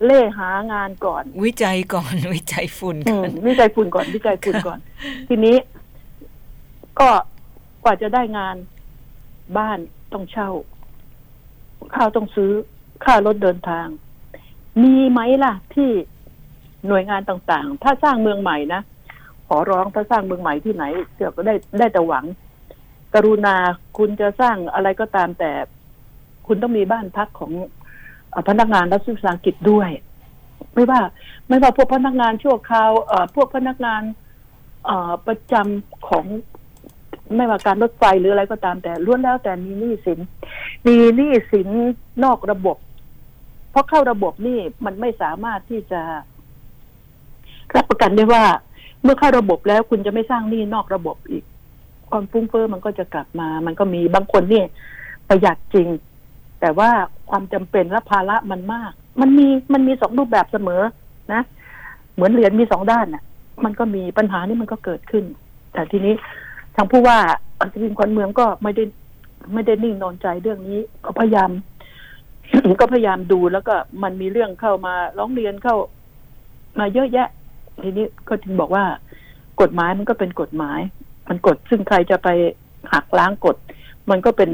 [0.04, 4.78] เล่หางานก่อน วิจัยก่อน วิจัยฝุ่นก่อนวิจัยฝุ่นก่อน วิจัยฝุ่นก่อน
[5.28, 5.56] ทีนี้
[7.00, 7.10] ก็
[7.82, 8.56] กว่าจะได้งาน
[9.58, 9.78] บ้าน
[10.12, 10.50] ต้องเช่า
[11.94, 12.50] ข้าวต้องซื้อ
[13.04, 13.86] ค่ารถเดินทาง
[14.82, 15.90] มีไหมล่ะ ที่
[16.86, 18.82] หน่วยงานต่างๆ ถ้าสร้างเมืองใหม่นะ
[19.48, 20.84] ขอร้องถ้าสร้างเมืองใหม่ที่ไหน
[21.16, 22.24] เดี๋ยวก็ได้ได้แต่หวัง
[23.14, 23.56] กรุณา
[23.98, 25.50] คุณจะสร้างอะไรก็ตามแต่
[26.46, 27.52] คุณต้องมีบ้านพักของ
[28.48, 29.90] พนักงานรัฐวิสาหกิจด้วย
[30.74, 31.00] ไม่ว่า
[31.48, 34.02] ไม่ว่าพวกพนักงานชั่วคราวเอ่อพวกพนักงาน
[35.26, 36.26] ประจำของ
[37.36, 40.18] ไม่ว่าการรถไฟหรืออะไรก็ตามแต่ล้วนแล้วแต่มีหนี้สิน
[40.86, 41.68] มีหนี้สิน
[42.24, 42.76] นอกระบบ
[43.70, 46.00] เพราะเข้าระบบนี่มันไม่สามารถที่จะ
[47.76, 48.44] รับประกันได้ว่า
[49.02, 51.44] เมื่อเข้าระบบแล้วคุณจะไม่สร้างหนี้นอกระบบอีก
[52.10, 54.62] ความฟุ้งเฟ้อมันก็จะกลับมา มันก็มีบางคนนี่
[55.28, 55.88] ประหยัดจริง
[56.60, 56.90] แต่ว่า
[57.30, 60.82] ความจำเป็นและภาระมันมาก มันมีมันมีสองรูปแบบเสมอ
[61.32, 61.42] นะ
[62.14, 63.22] เหมือนเหรียญมีสองด้านน่ะ
[63.64, 65.24] มันก็มีปัญหานี่มันก็เกิดขึ้น
[65.72, 67.18] แต่ทีนี้างผู้ว่า
[67.60, 68.84] อัศวินควันเมืองก็ไม่ได้
[69.52, 71.50] ไม่ได้นิ่งนอนใจเรื่องนี้ ก็พยายาม
[72.80, 75.76] ก็พยายามดูแล้วก็มันมีเรื่องเข้ามาร้องเรียนเข้า
[76.78, 77.28] มาเยอะแยะ
[77.82, 78.84] ทีนี้ก็ถึงบอกว่า
[79.60, 80.80] กฎหมายมันก็เป็นกฎหมาย
[81.28, 82.28] มันกดซึ่งใครจะไป
[82.92, 83.56] หักล้างกฎ
[84.10, 84.50] มันก็เป็น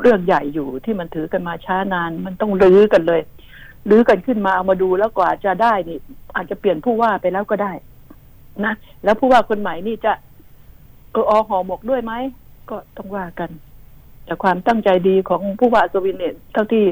[0.00, 3.20] เรื่องใหญ่อยู่ที่มันถือกันมาช้านาน มันต้องรื้อกันเลย
[3.90, 5.98] รื้อกันขึ้นมาเอามาดูแล้วกว่าจะได้นี่
[6.36, 7.72] อาจจะเปลี่ยนผู้ว่าไปแล้วก็ได้
[8.64, 10.12] นะแล้วผู้ว่าคนใหม่นี่จะ
[11.12, 12.12] เอออหอหมกด้วยไหม
[12.70, 13.50] ก็ต้องว่ากัน
[14.24, 16.84] แต่ความตั้งใจดีของผู้ว่าสวินเนี่ยเท่าที่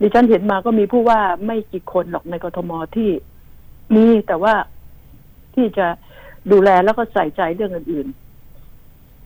[0.00, 3.10] ดิฉันเห็นมาก็มีผู้ว่าไม่กี่คนหรอกในกรทมที่
[3.94, 4.54] มีแต่ว่า
[5.54, 5.86] ที่จะ
[6.52, 8.06] ดูแลแล้วก็ใส่ใจเรื่องอื่น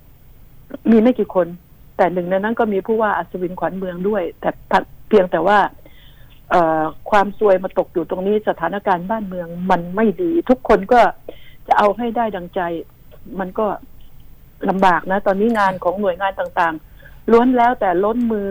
[0.06, 1.46] ๆ มีไม่กี่คน
[1.96, 4.50] แต่หนึ่งในนั้นก็มีผู้ว่าอัศวินขวัญเมืองด้วย แต่
[5.08, 5.58] เพียงแต่ว่า
[6.50, 11.00] เออความซวยมาตกอยู่ตรงนี้สถานการณ์บ้านเมืองมันไม่ดี ทุกคนก็
[11.68, 12.60] จะเอาให้ได้ดังใจ
[13.38, 13.66] มันก็
[14.68, 18.48] ลำบากนะ ตอนนี้งานของหน่วยงานต่างๆ ล้วนแล้วแต่ล้นมือ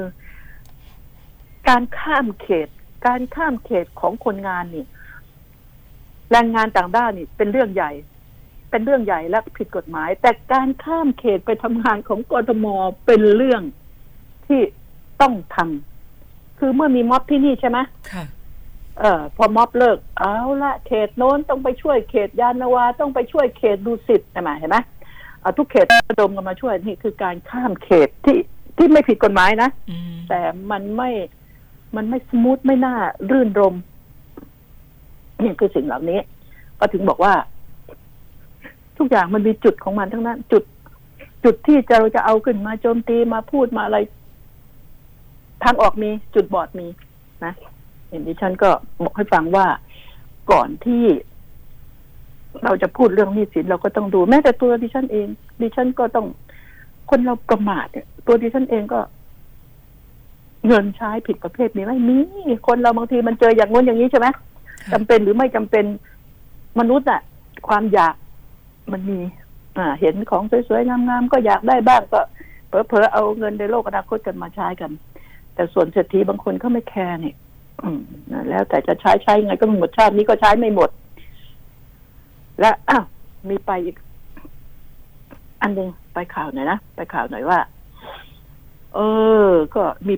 [1.69, 2.67] การข้ามเขต
[3.07, 4.85] การข้ามเขตของคนงานนี่
[6.31, 7.91] แรงงานต่างด้านนี่ เป็นเรื่องใหญ่
[8.69, 12.65] เป็นเรื่องใหญ่และผิดกฎหมาย แต่การข้ามเขตไปทำงานของกรทม
[13.05, 13.61] เป็นเรื่อง
[14.47, 14.61] ที่
[15.21, 17.79] ต้องทำคือเมื่อมีม็อบที่นี่ใช่ไหม
[18.11, 18.23] ค่ะ
[18.99, 24.77] เออพอม็อบเลิก เอาละเขตโน้นต้องไปช่วยเขตยานนาวาต้องไปช่วยเขตดูสิทธ์ใช่ไหมเห็นไหม
[25.57, 28.37] ทุกเขตระดมกันมาช่วยนี่คือการข้ามเขตที่
[28.77, 29.69] ที่ไม่ผิดกฎหมายนะ
[30.29, 30.39] แต่
[30.71, 31.09] มันไม่
[31.95, 32.95] มันไม่สมูทไม่น่า
[33.31, 33.75] รื่นรม
[35.41, 36.19] นี่คือสิ่งเหล่านี้
[36.79, 37.33] ก็ถึงบอกว่า
[38.97, 40.63] ทุกอย่างมันมีจุดของมันทั้งนั้น จุด
[41.43, 43.97] จุดที่จะเราจะเอาขึ้นมาโจมตีมาพูดมาอะไร
[45.63, 46.87] ทางออกมีจุดบอดมี
[47.45, 47.53] นะ
[48.09, 48.69] เห็นดิฉันก็
[49.03, 49.65] บอกให้ฟังว่า
[50.51, 51.03] ก่อนที่
[52.63, 55.27] เราจะพูดเรื่องหนี้สินเราก็ต้องดู แม้แต่ตัวดิฉันเอง
[55.61, 56.25] ดิฉันก็ต้อง
[57.09, 58.99] คนเราประมาทเนี่ยตัวดิฉันเองก็
[60.67, 64.27] เงินใช้ผิดประเภทมีไหมมีคนเราบางทีมันเจออย่างง้นอย่างนี้ใช่ไหม
[64.93, 65.85] จำเป็นหรือไม่จำเป็น
[66.79, 67.21] มนุษย์อะ
[67.67, 68.15] ความอยาก
[68.91, 69.19] มันมี
[69.77, 72.21] อ่า เห็นของสวยๆงามๆก็อยากได้บ้างก็
[72.69, 74.91] เพอเพอเอาเงินในโลกอนาคตกันมาใช้กัน
[75.55, 77.35] แต่ส่วนเศรษฐีบางคนเขาไม่แคร์เนี่ย
[77.83, 78.01] อืม
[78.49, 80.89] แล้วแต่จะใช้ใช้ไงก็หมดชาตินี้ก็ใช้ไม่หมด
[82.61, 83.03] และอ้าว
[83.49, 83.97] มีไปอีก
[85.61, 87.59] อันหนึ่งไปข่าวหน่อยนะไปข่าวหน่อยว่า
[88.95, 88.99] เอ
[89.47, 90.15] อ ก็มี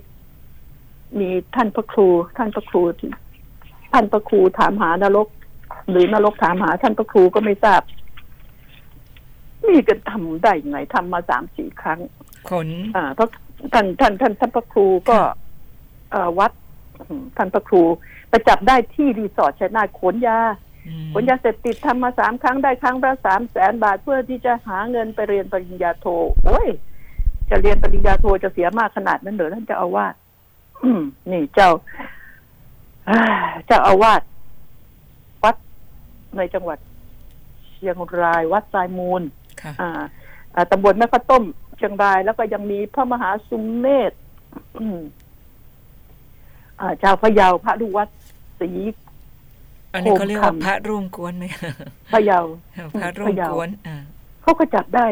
[1.20, 3.12] มีท่านพระครู ท่านพระครูที่
[3.94, 5.28] ท่านพระครูถามหานรก
[5.90, 7.82] หรือนรกถามหา ท่านพระครูก็ไม่ทราบ
[9.68, 12.00] มีกันทำได้ยังไงทำมาสามสี่ครั้ง
[12.50, 13.30] ขนอ่าเพราะ
[13.74, 15.18] ท่านท่านท่านท่านพระครูก็
[16.12, 16.52] เอ่อวัด
[17.00, 17.82] อืมท่านพระครู
[18.30, 20.40] ไปจับได้ที่รีสอร์ทชัยนาทขนยา
[20.88, 26.06] อืมขนยาเสพติดทำมาสามครั้งได้ครั้งละสามแสนบาทเพื่อที่จะหาเงินไปเรียนปริญญาโท
[26.46, 26.68] โอ้ย
[27.50, 30.14] จะเรียนปริญญาโทจะเสียมากขนาดนั้นเหรอท่านเจ้าอาวาส
[30.84, 31.72] อืมนี่เจ้า
[33.10, 33.20] อ่า
[33.68, 34.22] เจ้าอาวาส
[35.44, 35.56] วัด
[36.38, 36.80] ในจังหวัด
[37.72, 39.22] เชียงรายวัดทรายมูล
[39.62, 39.90] ค่ะอ่า
[40.56, 41.44] อ่าตำบลแม่ข้าวต้ม
[41.78, 44.12] เชียงรายแล้วก็ยังมีพระมหาสุมเมธ
[44.80, 45.00] อืม
[46.80, 48.10] อ่าเจ้าพระเยาพระลูกวัด
[48.60, 48.70] ศรี
[49.94, 51.46] อันนี้เขาเรียกว่าโคมคำพระร่วงกวนไหม
[52.14, 52.40] พระเยา
[53.02, 53.98] พระร่วงกวนอ่า
[54.42, 55.06] เขาก็จับได้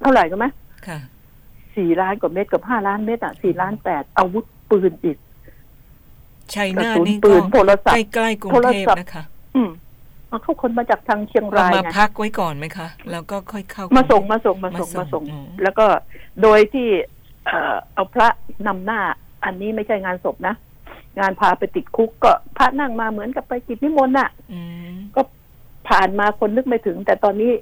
[0.00, 0.46] เท่าไหร่กันไหม
[0.86, 0.98] ค่ะ
[1.76, 5.16] สี่ล้านกว่าเม็ดกับห้าล้านเม็ดอะสี่ล้านแปดอาวุธปืนอีก
[6.54, 9.24] ชัยกระนาทสุนนี่ปืก็นโทรศัพท์ใกล้ๆกรุงโทรเทพศัพท์นะคะ
[9.56, 9.70] อืม
[10.28, 15.86] เอาเขาคนมาจากทางเชียงเรารายมาไงพักไว้ก่อนไหมคะ แล้วก็ค่อยเข้า มาส่งกรุมาส่งมามาส่งส่งมาส่งอืมแล้วก็
[16.42, 16.88] โดยที่
[17.46, 18.28] เอ่อเอาพระ
[18.66, 19.00] นำหน้า
[19.44, 20.54] อันนี้ไม่ใช่งานศพนะ
[21.18, 24.58] งานพาไปติดคุกก็พระนั่งมาเหมือนกับไปกิจนิมนต์น่ะอื
[24.94, 25.22] มก็
[25.88, 27.52] ผ่านมาคนนึกไม่ถึง แต่ตอนนี้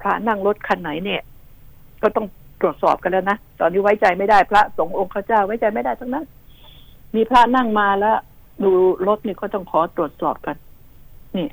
[0.00, 1.22] พระนั่งรถคันไหนเนี่ย
[2.02, 2.26] ก็ต้อง
[2.60, 6.24] ตรวจสอบกันแล้วนะ ตอนนี้ไว้ใจไม่ได้พระสงฆ์องค์ข้าเจ้าไว้ใจไม่ได้ทั้งนั้น
[7.14, 8.18] มีพระนั่งมาแล้ว
[8.64, 8.70] ดู
[9.08, 10.56] รถนี่ก็ต้องขอตรวจสอบกัน
[11.36, 11.48] นี่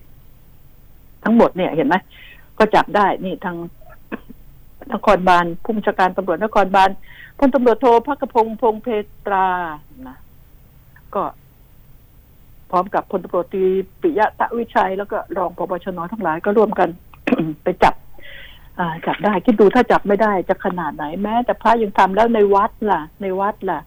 [1.23, 1.95] ทั้งหมดเนี่ยเห็นไหม
[2.57, 3.57] ก็จับได้นี่ทาง
[4.93, 6.89] นครบาลผู้บัญชาการตำรวจนครบาล
[7.39, 8.87] พลตำรวจโทพักพงษ์พงษ์เพ
[9.25, 9.47] ตรา
[10.07, 10.17] นะ
[11.15, 11.23] ก็
[12.71, 13.63] พร้อมกับพลตำรวจตรี
[14.01, 16.89] ปิยะตะวิชัย แล้วก็รองพบชนทั้งหลายก็ร่วมกัน
[17.63, 17.95] ไปจับ
[19.05, 23.79] จับได้คิดดูถ้าจับไม่ได้จะขนาดไหนแม้ แต่พระยังทำแล้วในวัดล่ะ ในวัดล่ะ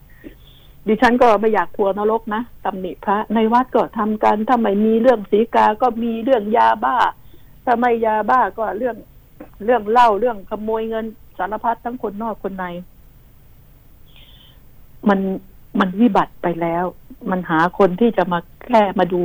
[0.87, 6.97] ดิฉันก็ไม่อยากทัวร์นรกนะตำหนิพระในวัดก็ทำกันถ้าไม่มีเรื่องสีกาก็มีเรื่องยาบ้า
[7.65, 8.95] ถ้าไม่ยาบ้าก็เรื่อง
[9.65, 11.05] เรื่องเหล้าเรื่องขโมยเงิน
[11.37, 12.65] สารพัดทั้งคนนอกคนใน
[15.09, 15.19] มัน
[15.79, 16.85] มันวิบัติไปแล้ว
[17.31, 19.21] มันหาคนที่จะมาแก้มาดู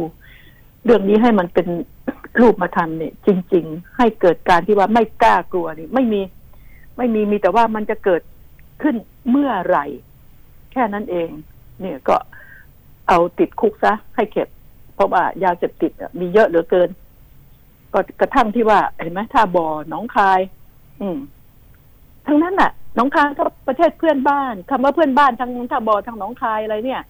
[0.84, 1.66] เรื่องนี้ให้มันเป็น
[2.40, 6.20] รูปมาทำเนี่ย จริง ๆ ให้เกิดการที่ว่าไม่กล้ากลัวนี่ไม่มี
[6.96, 8.22] ไม่มีมีแต่ว่ามันจะเกิด
[8.82, 8.94] ขึ้น
[9.30, 9.86] เมื่อไหร่
[10.72, 11.28] แค่นั้นเอง
[11.80, 12.16] เนี่ยก็
[13.08, 14.48] เอาติดคุกซะให้เข็บ
[14.94, 16.90] เพราะว่ายาเสพติดมีเยอะเหลือเกิน
[17.92, 20.40] ก็กระทั่งที่ว่าเห็นไหมท่าบ่อหนองคาย
[21.00, 21.18] อืม
[22.26, 27.02] ทั้งนั้นน่ะ หนองคายก็ประเทศเพื่อนบ้านคำว่าเพื่อนบ้านทางท่าบ่อทางหนองคายอะไรเนี่ย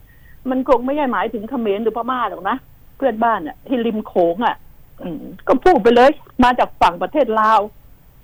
[0.51, 2.57] มันคงไม่ใช่หมายถึงเขมรหรือพม่าหรอกนะ
[2.97, 4.57] เพื่อนบ้านอะ ที่ริมโขงอะ
[5.03, 6.11] อืมก็พูดไปเลย
[6.45, 7.61] มาจากฝั่งประเทศลาว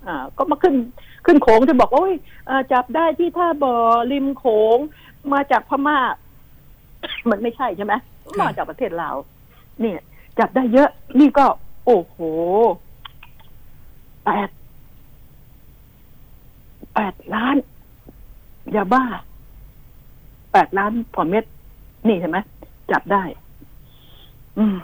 [0.06, 0.74] อ่า ก็มาขึ้น
[1.26, 2.14] ขึ้นโขงจะบอกว่าโอ้ย
[2.48, 3.74] อ่าจับได้ที่ท่าบ่อ
[4.12, 4.44] ริมโข
[4.76, 4.78] ง
[5.32, 5.98] มาจากพม่า
[7.30, 7.94] มันไม่ใช่ใช่ไหม
[8.40, 9.16] มาจากประเทศลาว
[9.80, 10.00] เนี่ย
[10.38, 10.88] จับได้เยอะ
[11.20, 11.46] นี่ก็
[11.86, 12.16] โอ้โห
[14.24, 14.48] แปด
[16.94, 17.56] แปดล้าน
[18.76, 19.04] ยาบ้า
[20.52, 21.44] แปดล้านกว่าเม็ด
[22.06, 22.38] นี่เห็นไหม
[22.92, 23.22] จับได้
[24.58, 24.76] อืม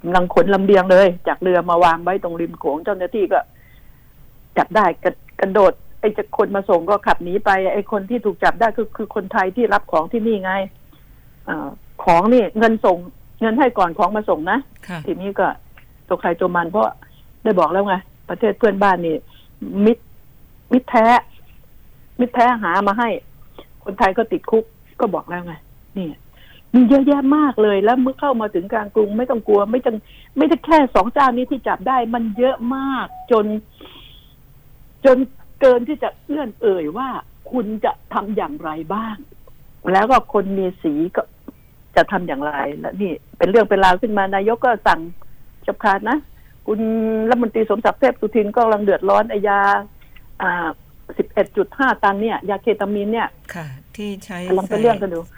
[0.00, 3.40] กำลังขนลำเลียงเลย จากเรือมาวางไว้ตรงริมโขงเจ้าหน้าที่ก็
[4.58, 10.52] จับได้กระกระโดด ไอ้จะคนมาส่งก็ขับหนีไป ไอ้คนที่ถูกจับได้คือคือคนไทยที่รับของที่นี่ไง
[11.48, 11.68] อา
[12.04, 12.96] ของนี่ เงินส่ง
[13.40, 15.46] เงินให้ก่อนของมาส่งนะค่ะทีนี้ก็
[16.08, 16.88] ตัวใครตัวมันเพราะ
[17.44, 17.94] ได้บอกแล้วไง
[18.28, 19.16] ประเทศเพื่อนบ้านนี่
[19.84, 20.02] มิตร
[20.72, 21.06] มิตรแท้
[22.20, 23.08] มิตรแท้หามาให้
[23.84, 24.64] คนไทยก็ติดคุก
[25.00, 25.54] ก็บอกแล้วไง
[25.98, 26.10] นี่
[26.74, 29.96] มีเยอะแยะมากเลยแล้วเมื่อเข้ามาถึงกลางกรุงไม่ต้องกลัว ไม่ต้อง
[30.36, 33.46] ไม่ได้แค่สองเจ้านี้ที่จับได้ มันเยอะมาก จน
[35.04, 35.16] จน
[35.60, 37.08] เกินที่จะเอื้อนเอ่ยว่า
[37.50, 39.16] คุณจะทำอย่างไรบ้าง
[39.92, 41.22] แล้วก็คนมีสีก็
[41.96, 45.00] จะทำอย่างไรและนี่ เป็นเรื่องเป็นราวขึ้นมานายกก็สั่ง
[45.66, 46.18] จับขาดนะ
[46.66, 46.80] คุณ
[47.30, 49.60] รัฐมนตรีสมศักดิ์เทพสุทินก็กำลังเดือดร้อนไอยา
[50.42, 50.68] อ่า
[51.18, 55.28] สิบเอ็ดจุดห้าตันเนี่ย ยาเคตามีนเนี่ย ค่ะ ที่ใช้กำลังเป็นเรื่องกันดูเพิ่ม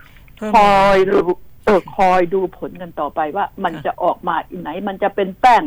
[0.55, 1.19] คอยดู
[1.65, 5.63] เออคอยดูผลกันต่อไปว่ามันจะออกมาอีกไหน มันจะเป็นแป้ง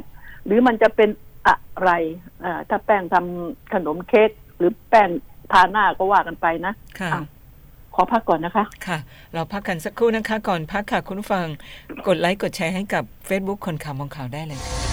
[0.45, 1.09] หรือมันจะเป็น
[1.47, 1.91] อะไร
[2.43, 5.09] อ่าถ้าแป้งทำขนมเค้กหรือแป้ง
[5.51, 7.21] ทาหน้าก็ว่ากันไปนะค่ะอะ
[7.95, 8.97] ขอพักก่อนนะคะ ค่ะ
[9.33, 11.47] เราพักกันสักครู่นะคะ ก่อนพักค่ะคุณผู้ฟัง
[12.07, 14.92] กดไลค์กดแชร์ให้กับ Facebook คนข่าวมองข่าวได้เลยค่ะ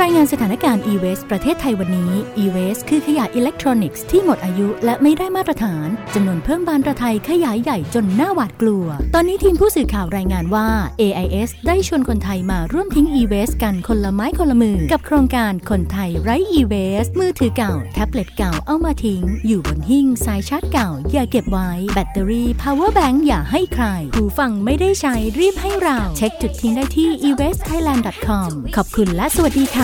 [0.00, 10.68] รายงานสถานการณ์ e-waste ประเทศไทยวันนี้ e-waste คือขยะอิเล็กทรอนิกส์ที่หมดอายุและไม่ได้มาตรฐานจำนวนเพิ่มบานตะไทขยายใหญ่จนน่าหวาดกลัว ตอนนี้ทีมผู้สื่อข่าวรายงานว่า
[11.00, 27.08] AIS ได้ชวนคนไทยมาร่วมทิ้ง e-waste กันคนละไม้คนละมือ กับโครงการคนไทยไร้ e-waste มือถือเก่า แท็บเล็ตเก่าเอามาทิ้ง อยู่บนหิ้งสายชาร์จเก่า อย่าเก็บไว้ แบตเตอรี่ power bank อย่าให้ใครหูฟังไม่ได้ใช้รีบให้เรา เช็คจุดทิ้งได้ที่
[27.28, 29.83] e-wastethailand.com ขอบคุณและสวัสดีค่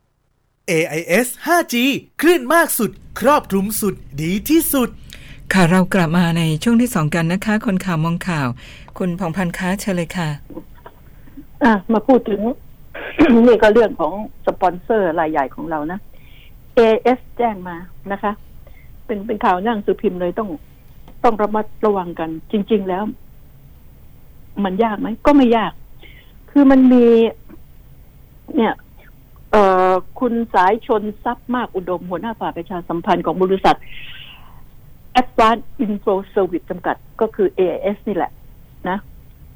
[0.01, 1.75] 1115 AIS 5G
[2.21, 4.89] คลื่นมากสุด ครอบคลุมสุดดีที่สุด
[5.53, 8.47] ค่ะเรากลับมาในช่วงที่สองกันนะคะ คนข่าวมองข่าว
[8.97, 10.29] คุณผ่องพันธ์ค้าเชิญเลยค่ะ
[11.63, 12.41] อะ มาพูดถึง
[13.47, 14.13] นี่ก็เรื่องของ
[14.45, 15.99] สปอนเซอร์รายใหญ่ของเรานะ
[16.77, 17.75] AS แจ้งมา
[18.11, 18.31] นะคะ
[19.05, 20.49] เป็นเป็นข่าวหนั่งสือพิมพ์เลยต้อง
[21.23, 23.03] ต้องระมัดระวังกัน จริง ๆแล้ว
[24.63, 25.71] มันยากไหม ก็ไม่ยาก
[26.51, 27.05] คือมันมี
[28.55, 28.73] เนี่ย
[29.51, 33.77] เอ่อคุณสายชนทรัพย์มากอุดมหัวหน้าฝ่ายประชาสัมพันธ์ของบริษัท
[35.21, 38.31] Advanced Info Service จำกัด ก็คือ AIS นี่แหละ
[38.89, 38.97] นะ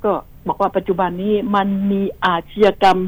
[0.04, 0.12] ก็
[0.48, 3.00] บอกว่าปัจจุบันนี้มันมีอาชญากรรม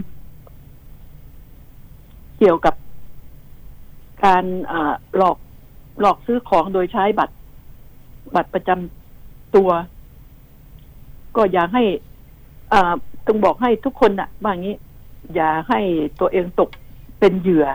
[2.40, 2.76] เกี่ยวกับ
[4.26, 4.44] การ
[5.18, 5.38] หลอก
[6.02, 7.36] หลอกซื้อของโดยใช้บัตร
[8.36, 9.70] บัตรประจำตัว
[11.36, 11.84] ก็อยากให้
[12.74, 12.94] อ่า
[13.28, 14.76] ต้องบอกให้ทุกคนนะ่ะว่างี้
[15.36, 15.80] อย่าให้
[16.20, 16.70] ตัวเองตก
[17.20, 17.68] เป็นเหยื่อ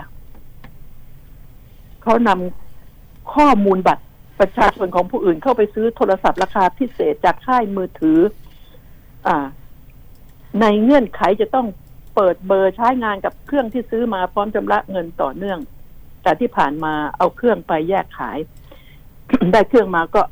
[2.03, 4.05] เขานำข้อมูลบัตร
[4.41, 8.19] ประชาชนของผู้อื่นเข้าไปซื้อโทรศัพท์ราคาพิเศษจากค่ายมือถือ
[9.27, 9.47] อ่า
[10.61, 11.67] ในเงื่อนไขจะต้อง
[12.15, 15.59] เปิดเบอร์ใช้งานกับเครื่องที่ซื้อมาพร้อมชำระเงินต่อเนื่อง
[16.23, 18.39] แต่ที่ผ่านมาเอาเครื่องไปแยกขาย
[19.53, 20.23] ได้เครื่องมาก็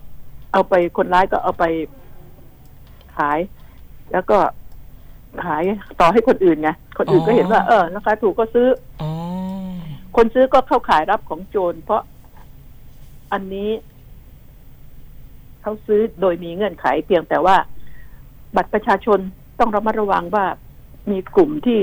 [0.52, 1.64] เอาไปคนร้ายก็เอาไป
[3.16, 3.38] ขาย
[4.12, 4.38] แล้วก็
[5.44, 5.62] ขาย
[6.00, 8.68] ต่อให้คนอื่นไงคนอื่นก็เห็นว่า เออราคาถูกก็ซื้อ
[9.02, 9.10] อ๋อ
[10.16, 12.02] คนซื้อก็เข้าขายรับของโจรเพราะ
[13.32, 13.70] อันนี้
[15.62, 17.56] เขาซื้อโดยมีเงื่อนไขเพียงแต่ว่า
[18.56, 19.18] บัตรประชาชน
[19.58, 20.44] ต้องระมัดระวังว่า
[21.10, 21.80] มีกลุ่มที่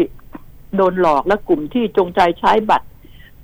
[0.75, 2.87] โดนหลอกและกลุ่มที่จงใจใช้บัตร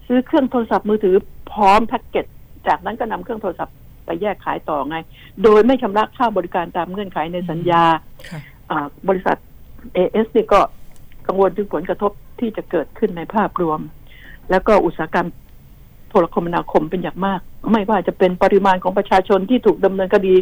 [0.08, 1.16] ซื้อเครื่องโทรศัพท์มือถือ
[1.52, 2.26] พร้อมแพ็กเกจ
[2.68, 4.98] จากนั้นก็นำเครื่องโทรศัพท์ไปแยกขายต่อไง
[5.44, 7.84] โดยไม่ชำระค่าบริการตามเงื่อนไขในสัญญา
[9.08, 9.38] บริษัท
[9.94, 10.60] เอเอสนี่ก็
[11.28, 13.80] กังวลถึงผลกระทบที่จะเกิดขึ้นในภาพรวม
[14.50, 15.28] แล้วก็อุตสาหกรรม
[16.10, 17.40] โทรคมนาคมเป็นอย่างมาก
[17.72, 20.36] ไม่ว่าจะเป็นปริมาณของประชาชนที่ถูกดำเนินคดี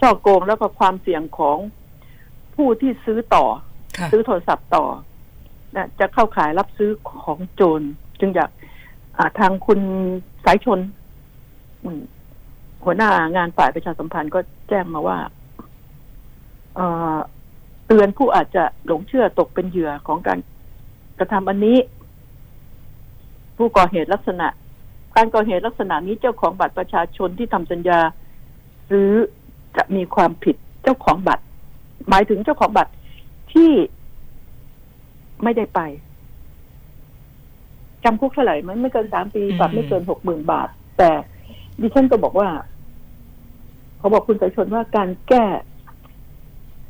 [0.00, 1.58] ช่อโกงแล้วก็ความเสี่ยงของ
[2.54, 3.44] ผู้ที่ซื้อต่อ
[4.12, 4.84] ซื้อโทรศัพท์ต่อ
[5.76, 6.90] นะจะเข้าขายรับซื้อ
[7.24, 7.82] ของโจร
[8.20, 8.50] จึงอยาก
[9.38, 9.80] ทางคุณ
[10.44, 10.80] สายชน
[12.84, 15.18] หัวหน้างานฝ่ายประชาสัมพันธ์ก็แจ้งมาว่า
[16.74, 17.16] เอ่อ
[17.86, 20.38] เตือนผู้อาจจะหลงเชื่อตกเป็นเหยื่อของการ
[21.18, 21.76] กระทำอันนี้
[23.56, 24.48] ผู้ก่อเหตุลักษณะ
[25.16, 28.00] การก่อเหตุลักษณะนี้เจ้าของบัตรประชาชนที่ทำสัญญา
[28.90, 29.10] ซื้อ
[29.76, 31.44] จะมีความผิดเจ้าของบัตร
[32.08, 32.92] หมายถึงเจ้าของบัตร
[33.54, 33.72] ที่
[35.42, 35.80] ไม่ได้ไป
[38.04, 41.10] จำคุกเท่าไหร่มันไม่เกินสามปีอืมปรับไม่เกินหกหมื่นบาท แต่
[41.80, 42.48] ดิฉันก็บอกว่า
[43.98, 45.44] เขาบอกคุณสายชนว่าการแก้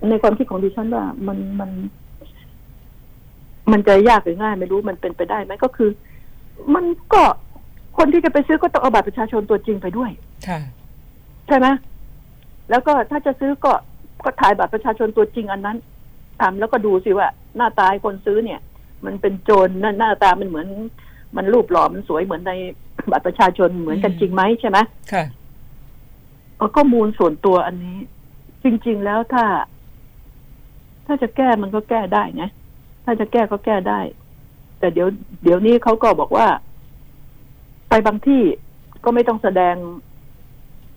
[0.09, 1.71] ในความคิดของดิฉันว่ามันมัน
[3.73, 5.91] มันจะยากหรือง่ายไม่รู้มันเป็นไปได้ไหมก็คือ
[6.75, 7.23] มันก็
[7.99, 10.11] คนที่จะไปซื้อก็ต้องเอาบัตรประชาชนตัวจริงไปด้วย
[10.49, 10.61] ค่ะ
[11.47, 11.67] ใช่ไหม
[12.71, 13.73] แล้วก็ถ้าจะซื้อก็
[14.25, 15.77] ก็ถ่ายบัตรประชาชนตัวจริงอันนั้น
[16.41, 18.61] ทำแล้วก็ดูสิว่า หน้าตาคนซื้อเนี่ย
[19.05, 20.69] มันเป็นโจรหน้าหน้าตามันเหมือน
[21.37, 22.53] มันรูปหล่อมันสวยเหมือนใน
[23.11, 24.79] บัตรประชาชนเหมือนกันอืมจริงไหมใช่ไหม
[25.13, 25.25] ค่ะ
[26.57, 27.97] เอาข้อมูลส่วนตัวอันนี้
[28.65, 29.45] จริง ๆ แล้วถ้า
[31.07, 32.49] ถ้าจะแก้มันก็แก้ได้นะ
[33.05, 34.01] ถ้าจะแก้ก็แก้ได้
[34.79, 35.09] แต่เดี๋ยว
[35.43, 36.47] เดี๋ยวนี้เขาก็บอกว่า
[37.89, 38.43] ไปบางที่
[39.05, 39.75] ก็ไม่ต้องแสดง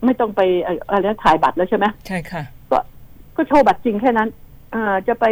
[0.06, 2.78] ไม่ต้องไปเอ่ออะไรนะถ่ายบัตรแล้วใช่ไหมใช่ค่ะ ก็
[3.36, 4.30] ก็โชว์บัตรจริงแค่นั้น
[4.74, 5.26] อ่าจะไป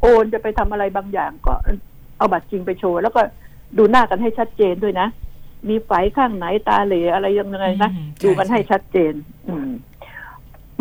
[0.00, 1.54] โอนจะไปทำอะไรบางอย่าง ก็
[2.18, 3.20] เอาบัตรจริงไปโชว์ แล้วก็
[3.78, 5.08] ดูหน้ากันให้ชัดเจนด้วยนะ
[5.68, 9.14] มีไฝข้างไหนตาเหลอะไรยังไงนะอืมใช่ดูกันให้ชัดเจน
[9.48, 9.70] อืม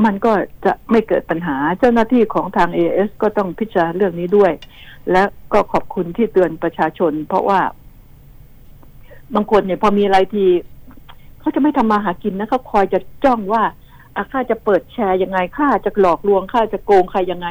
[0.06, 0.32] มันก็
[0.66, 4.52] จะไม่เกิดปัญหาเจ้าหน้าที่ของทางเอเอสก็ต้องพิจารณาเรื่องนี้ด้วย
[5.12, 7.60] และก็ขอบคุณที่เตือนประชาชน เพราะว่า
[9.36, 10.46] บางคนเนี่ยพอมีอะไรที
[11.40, 13.74] เขาจะไม่ทำมาหากินนะเขาคอยจะจ้องว่าอา
[14.32, 17.47] ข้าจะเปิดแชร์ยังไงข้าจะหลอกลวงข้าจะโกงใครยังไง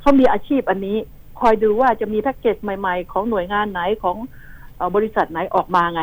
[0.00, 0.96] เขามีอาชีพอันนี้
[1.40, 4.16] คอยดูว่าจะมีแพ็กเกจใหม่ ๆ ของหน่วยงานไหนของ
[4.80, 6.02] อบริษัทไหนออกมาไง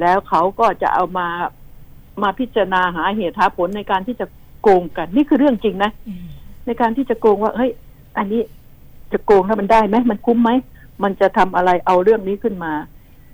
[0.00, 1.28] แล้วเขาก็จะเอามา
[2.22, 4.26] มาพิจารณาหาเหตุหาผลในการที่จะ
[4.62, 5.90] โกงกัน นี่คือเรื่องจริงนะ
[6.66, 7.70] ในการที่จะโกงว่าเฮ้ย
[8.18, 8.42] อันนี้
[9.12, 10.50] จะโกงแล้วมันได้ไหมมันคุ้มไหม
[11.02, 12.72] มันจะทำอะไรเอาเรื่องนี้ขึ้นมา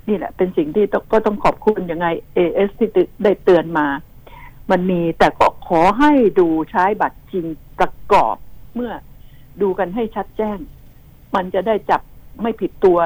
[0.09, 2.89] นี่แหละ เป็นสิ่งที่ต้องก็ต้องขอบคุณยังไงเอเอสที่
[3.25, 3.87] ได้เตือนมา
[4.71, 7.47] มันมีแต่ก็ ขอให้ดูใช้บัตรจริง
[7.79, 8.37] ประกอบ
[8.75, 8.93] เมื่อ
[9.63, 10.59] ดูกันให้ชัดแจ้ง
[11.35, 12.01] มันจะได้จับ
[12.43, 12.99] ไม่ผิดตัว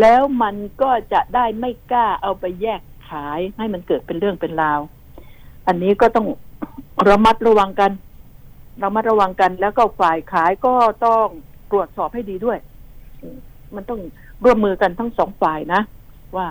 [0.00, 4.80] แล้วมันก็จะได้ไม่กล้าเอาไปแยกขายให้มันเกิดเป็นเรื่องเป็นราว
[5.66, 6.26] อันนี้ก็ต้อง
[7.08, 7.90] ระมัดระวังกัน
[8.82, 10.74] ระมัดระวังกัน แล้วก็ฝ่ายขายก็
[11.06, 11.26] ต้อง
[11.70, 12.58] ตรวจสอบให้ดีด้วย
[13.74, 14.00] มันต้อง
[14.44, 15.80] ร่วมมือกันทั้งสองฝ่ายนะ
[16.36, 16.46] ว่า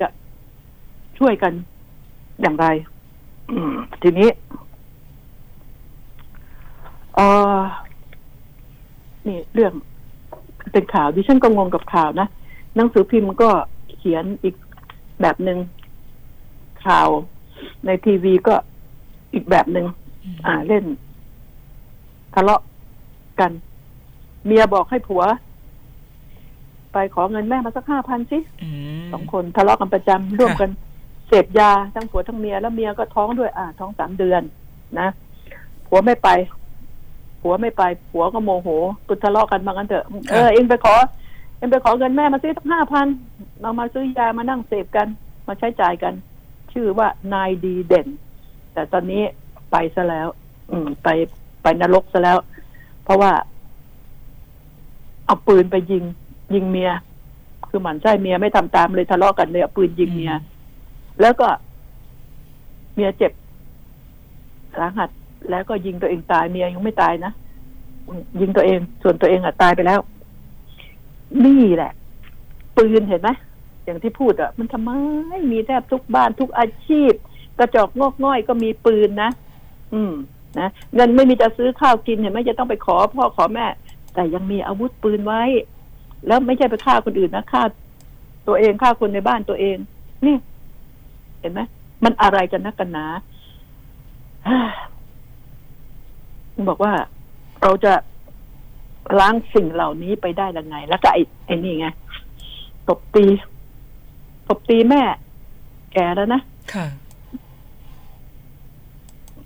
[0.00, 0.08] จะ
[1.18, 1.52] ช่วยกัน
[2.40, 2.66] อย่างไร
[4.02, 4.28] ทีนี้
[7.20, 7.22] อ
[7.56, 7.58] อ
[9.26, 9.72] นี่เรื่อง
[10.72, 12.28] เป็นข่าวดิฉันก็งงกับข่าวนะ
[12.76, 13.50] หนังสือพิมพ์ก็
[13.98, 14.54] เขียนอีก
[15.20, 15.58] แบบหนึง่ง
[16.86, 17.08] ข่าว
[17.86, 18.54] ในทีวีก็
[19.34, 19.86] อีกแบบหนึง่ง
[20.46, 20.84] อ่าเล่น
[22.34, 22.60] ทะเลาะ
[23.40, 23.52] กัน
[24.46, 25.22] เมียบอกให้ผัว
[26.92, 28.68] ไปขอเงินแม่มาสักห้าพันสิอื
[29.00, 30.70] มสองคนทะเลาะกันประจำร่วมกัน
[31.28, 34.42] เสพยาทั้งผัวทั้งเมียแล้วเมียก็ท้องด้วย อ่า ท้องสามเดือน
[34.98, 35.08] นะ
[35.86, 36.28] ผัวไม่ไป
[37.40, 38.68] ผัวไม่ไปผัวก็โมโห
[39.08, 40.94] กุทะเลาะกันบางั้นเถอะเออเองไปขอ
[41.58, 43.06] เองไปขอเงินแม่มาซื้อสักห้าพัน
[43.60, 45.08] เรามาซื้อยามานั่งเสพกัน
[45.48, 46.14] มาใช้จ่ายกัน
[46.72, 48.06] ชื่อว่านายดีเด่น
[48.72, 49.22] แต่ตอนนี้
[49.70, 50.28] ไปซะแล้ว
[50.70, 51.08] อืม ไป
[51.62, 52.38] ไปนรกซะแล้ว
[53.04, 53.32] เพราะว่า
[55.26, 56.04] เอาปืนไปยิง
[56.54, 56.90] ยิงเมีย
[57.68, 60.32] คือหมันไส้เมียไม่ทำตามเลยทะเลาะกันเลยเอาปืนยิงเมีย
[61.20, 61.48] แล้วก็
[62.94, 63.32] เมียเจ็บ
[64.76, 65.10] สาหัส
[65.50, 67.32] แล้วก็ยิงตัวเองตายเมียยังไม่ตายนะ
[68.40, 70.00] ยิงตัวเอง ส่วนตัวเองอะตายไปแล้ว
[71.44, 71.92] นี่แหละ
[72.76, 73.30] ปืนเห็นไหม
[73.84, 74.90] อย่างที่พูดอะ มันทำไม
[75.52, 77.12] มีแทบทุกบ้านทุกอาชีพ
[77.58, 79.30] กระจอกงอกง่อยก็มีปืนนะ
[79.94, 80.12] อืม
[80.58, 83.66] นะเงินไม่มีจะซื้อข้าวกินเห็นไหมจะต้องไปขอพ่อขอแม่
[84.14, 85.42] แต่ยังมีอาวุธปืนไว้
[86.26, 87.62] แล้วไม่ใช่ไปฆ่าคนอื่นนะฆ่า
[88.46, 89.76] ตัวเองฆ่าคนในบ้านตัวเอง
[90.26, 90.36] นี่
[91.40, 91.60] เห็นไหม
[92.04, 93.06] มันอะไรกันนักกันหนา
[96.68, 96.94] บอกว่า
[97.62, 97.92] เราจะ
[99.18, 101.86] ล้างสิ่งเหล่านี้ไปได้ยังไง แล้วก็ไอ้ไอ้นี่ไง
[102.88, 103.24] ตบตี
[104.48, 105.02] ตบตีแม่
[105.92, 106.40] แก่แล้วนะ
[106.74, 106.86] ค่ะ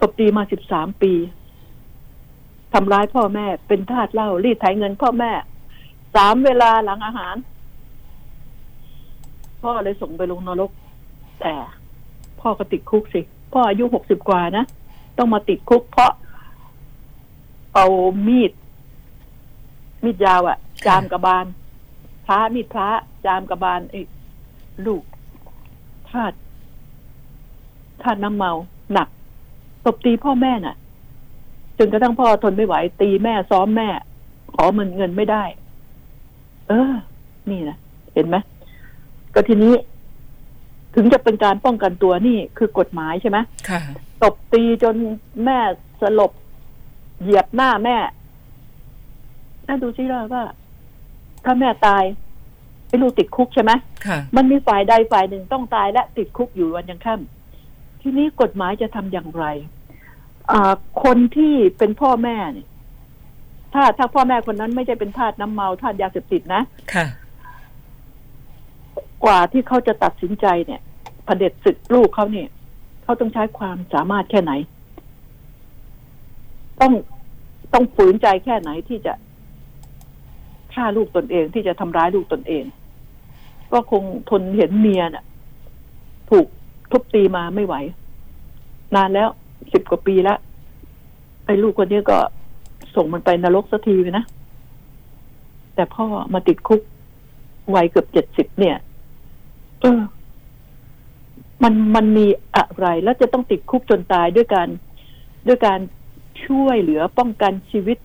[0.01, 1.13] ตบตีมาสิบสามปี
[2.73, 5.31] ทำร้ายพ่อแม่ เป็นทาสเหล้ารีดไถเงินพ่อแม่
[6.15, 7.37] สามเวลาหลังอาหาร
[9.63, 10.71] พ่อเลยส่งไปลงนรก
[11.41, 11.55] แต่
[12.41, 13.21] พ่อก็ติดคุกสิ
[13.53, 14.65] พ่ออายุหกสิบกว่านะ
[15.19, 16.13] ต้องมาติดคุกเพราะ
[17.75, 17.87] เอา
[18.27, 18.53] มีด
[20.05, 21.45] มีดยาวอะจามกระบาล
[22.27, 22.89] พระมีดพระ
[23.27, 24.01] จามกระบาลไอ้
[24.87, 25.03] ลูก
[26.11, 26.33] ทาส
[28.03, 28.53] ทาสน้ำเมา
[28.93, 29.09] หนัก
[29.85, 30.77] ตบตีพ่อแม่น่ะ
[31.79, 33.89] จนกระทั่งพ่อทนไม่ไหว ตีแม่ซ้อมแม่
[34.55, 35.45] ขอเงินเงินไม่ได้
[36.69, 36.93] เออ
[37.51, 37.77] นี่นะ
[38.15, 38.37] เห็นไหม
[39.35, 39.75] ก็ทีนี้
[40.95, 43.81] ถึงจะเป็นการป้องกันตัวนี่คือกฎหมายใช่ไหมค่ะ
[44.23, 44.95] ตบตีจน
[45.45, 45.59] แม่
[46.01, 46.33] สลบ
[47.25, 47.97] เหยียบหน้าแม่
[49.67, 50.45] น่าดูซิล่ะว่า
[51.45, 52.05] ถ้าแม่ตาย
[52.89, 53.73] ไอ้ลูกติดคุกใช่ไหม
[54.07, 59.45] ค่ะมันมีฝ่ายใดฝ่ายหนึ่งต้องตายและติดคุกอยู่วันยังค่ำทีนี้กฎหมายจะทำอย่างไร
[60.51, 60.73] อ่า
[61.05, 62.69] คนที่เป็นพ่อแม่เนี่ย
[63.73, 66.63] ถ้าถ้าพ่อแม่คนนั้นไม่ใช่เป็นทาสน้ำเมาทาสยาเสพติดนะ
[66.95, 67.07] ค่ะ
[69.25, 70.81] กว่าที่เขาจะตัดสินใจเนี่ย
[71.25, 72.49] เผด็จศึกลูกเขาเนี่ย
[73.03, 74.53] เขาต้องใช้ความสามารถแค่ไหน
[76.81, 76.93] ต้อง
[77.75, 79.15] ต้องฝืนใจแค่ไหนที่จะ
[80.75, 82.65] ฆ่าลูกตนเองที่จะทำร้ายลูกตนเอง
[83.73, 85.25] ก็คงทนเห็นเมียน่ะ
[86.31, 86.47] ถูก
[86.91, 87.75] ทุบตีมาไม่ไหว
[88.95, 89.29] นานแล้ว
[89.73, 90.39] สิบกว่าปีแล้ว
[91.47, 92.19] ไอ้ลูกคนนี้ก็
[92.95, 94.25] ส่งมันไปนรกสักทีไปนะ
[95.75, 96.81] แต่พ่อมาติดคุก
[97.75, 98.77] วัยเกือบเจ็ดสิบเนี่ย
[99.81, 100.01] เออ
[101.63, 104.69] มันมันมีอะไรแล้วจะต้องติดคุกจนตายด้วยการ
[105.49, 105.79] ด้วยการ
[106.47, 107.99] ช่วยเหลือป้องกันชีวิต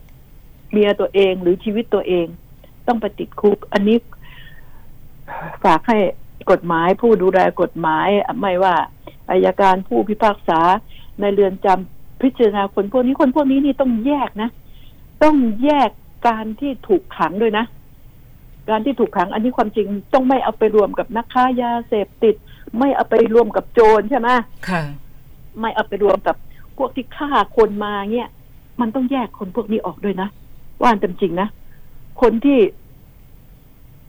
[0.72, 2.28] เมียตัวเองหรือชีวิตตัวเอง
[2.88, 3.98] ต้องไปติดคุก อันนี้
[5.64, 5.98] ฝากให้
[6.52, 8.08] กฎหมายผู้ดูแลกฎหมาย
[8.42, 8.76] ไม่ว่า
[9.30, 10.60] อายการผู้พิพากษา
[11.20, 14.50] ในเรือนจำพิจารณาคนพวกนี้คนพวกนี้นี่ต้องแยกนะ
[15.24, 15.90] ต้องแยก
[16.28, 17.66] การที่ถูกขังด้วยนะ
[18.70, 22.36] การที่ถูกขัง อันนี้ความจริงต้องไม่เอาไปรวมกับนักค้ายาเสพติด
[22.80, 24.30] ไม่เอาไปรวมกับโจรใช่ไหม
[24.70, 24.84] ค่ะ
[25.60, 26.36] ไม่เอาไปรวมกับ
[26.80, 28.30] พวกที่ฆ่าคนมาเนี่ย
[28.82, 30.30] มันต้องแยกคนพวกนี้ออกด้วยนะ
[30.82, 31.48] ว่าอันจริงนะ
[32.22, 32.60] คนที่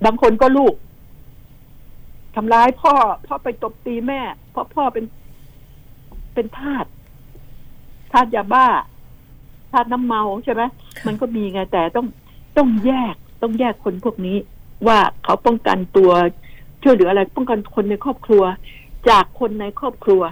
[0.05, 0.75] บางคนก็ลูก
[2.35, 2.95] ทำร้ายพ่อ
[3.27, 5.05] พ่อไปตบตีแม่ เพราะพ่อเป็น
[6.35, 6.85] เป็นทาส
[8.12, 8.66] ทาสยาบ้า
[9.73, 10.62] ทาสน้ำเมาใช่ไหม
[11.07, 12.07] มันก็มีไงแต่ต้อง
[12.57, 14.37] ต้องแยกต้องแยกคนพวกนี้
[14.87, 16.11] ว่าเขาป้องกันตัว
[16.83, 18.43] ช่วยเหลืออะไร ป้องกันคนในครอบครัว
[19.09, 20.23] จากคนในครอบครัว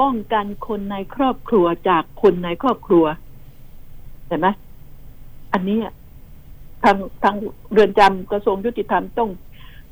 [0.00, 3.04] ป้องกันคนในครอบครัวจากคนในครอบครัว
[4.26, 4.48] เห็นไหม
[5.52, 5.92] อันนี้อะ
[6.82, 7.34] ทางทาง
[7.72, 9.30] เรือนจำกระทรวงยุติธรรมต้อง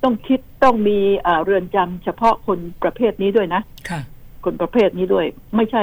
[0.02, 4.00] ต้องคิดต้องมีเอ่อเรือนจำเฉพาะคนประเภทนี้ด้วยนะค่ะ
[4.44, 5.26] คนประเภทนี้ด้วย
[5.56, 5.82] ไม่ใช่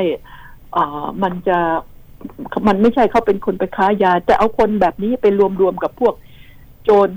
[0.74, 1.58] เอ่อมันจะ
[2.68, 5.26] มันไม่ใช่เขาเป็นคนไปค้ายา จะเอาคนแบบนี้ไป
[5.62, 6.14] รวมๆกับพวก
[6.84, 7.10] โจร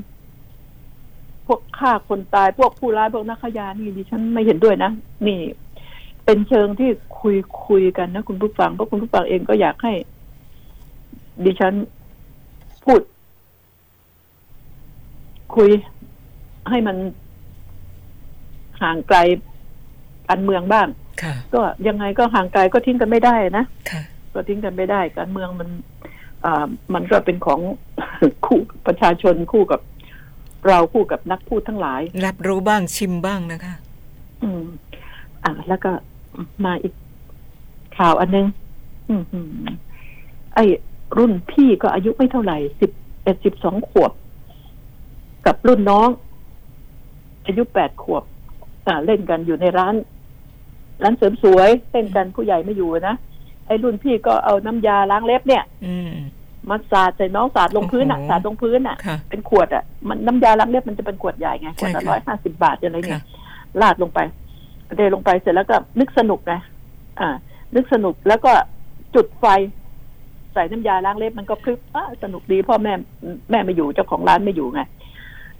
[1.46, 4.90] พวกฆ่าคนตายพวกผู้ร้ายพวกนักค้ายานี่ดิฉันไม่เห็นด้วยนะ
[5.26, 5.40] นี่
[6.26, 7.36] เป็นเชิงที่คุย
[7.68, 9.92] คุยกันนะคุณผู้ฟังเพราะคุณผู้ฟังเองก็อยากให้
[11.44, 11.74] ดิฉัน
[12.84, 13.00] พูด
[15.56, 15.70] คุย
[16.70, 16.96] ให้มัน
[18.82, 19.18] ห่างไกล
[20.28, 20.88] การเมืองบ้าง
[21.22, 24.02] ค่ะก็ยังไงก็ห่างไกลก็ทิ้งกันไม่ได้นะค่ะ
[24.34, 25.68] ก็ทิ้งกันไม่ได้ การเมืองมัน
[26.44, 27.60] อ่ามันก็เป็นของ
[28.46, 29.80] คู่ประชาชนคู่กับ
[30.68, 33.74] เราคู่กับนักพูดทั้งหลาย รับรู้บ้างชิมบ้างนะคะ
[34.42, 34.64] อืม
[35.44, 35.92] อ่าแล้วก็
[36.64, 36.92] มาอีก
[37.98, 38.46] ข่าวอันนึง
[39.08, 39.66] อืมหืม
[40.54, 40.64] ไอ้
[41.18, 42.90] รุ่นพี่ก็อายุไม่เท่าไหร่สิบ
[43.24, 44.12] เอ็ดสิบสองขวบ
[45.46, 46.08] กับรุ่นน้อง
[47.46, 48.22] อายุแปดขวบ
[48.86, 49.94] อ่าเล่นกันอยู่ในร้าน
[51.02, 53.16] ร้านเสริมสวยเล่นกันผู้ใหญ่ไม่อยู่นะ
[53.66, 56.12] ไอ้รุ่นพี่ก็เอาน้ำยาล้างเล็บเนี่ย อืม
[56.70, 63.24] มาสาดใส่น้องสาดลงพื้นอะโอ้โหสาดลงพื้นอะค่ะ เป็นขวดอะมันน้ำยาล้างเล็บมันจะเป็นขวดใหญ่ไงขวดใช่ละค่ะร้อยห้าสิบาทอะไรเนี่ค่ะย
[63.80, 64.18] ลาดลงไป
[64.96, 66.54] เทลงไปเสร็จแล้วก็นึกสนุกไง
[67.20, 67.28] อ่า
[67.74, 68.52] นึกสนุกแล้วก็
[69.14, 69.46] จุดไฟ
[70.52, 72.92] ใส่น้ำยาล้างเล็บมันก็พลึบอะสนุกดีพ่อแม่
[73.50, 74.80] แม่ไม่อยู่เจ้าของร้านไม่อยู่ไง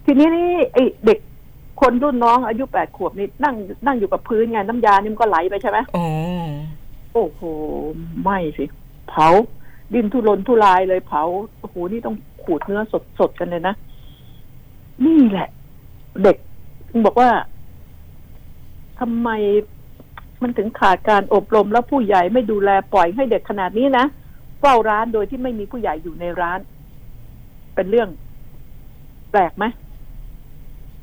[0.04, 1.18] ทีนี้นี่ไอเด็ก
[1.80, 3.54] คนรุ่นน้องอายุแปดขวบนี่นั่ง
[3.86, 6.04] นั่งอยู่กับพื้นไงน้ำยานี่มันก็ไหลไปใช่ไหมโอ้
[7.12, 7.40] โอ้โห
[8.22, 8.64] ไม่สิ
[9.08, 9.28] เผา
[9.94, 11.22] ดินทุรนทุรายเลยเผา
[11.60, 13.74] โอ้โหนี่ต้องขูดเนื้อสดสดๆกันเลยนะ
[15.04, 15.48] นี่แหละ
[16.22, 16.36] เด็ก
[17.06, 17.30] บอกว่า
[19.00, 19.28] ทำไม
[20.42, 24.04] มันถึงขาดการอบรมแล้วผู้ใหญ่ไม่ดูแลปล่อยให้เด็กขนาดนี้นะ
[24.60, 26.60] เฝ้าร้านโดยที่ไม่มีผู้ใหญ่อยู่ในร้าน
[27.74, 28.08] เป็นเรื่อง
[29.30, 29.64] แปลกไหม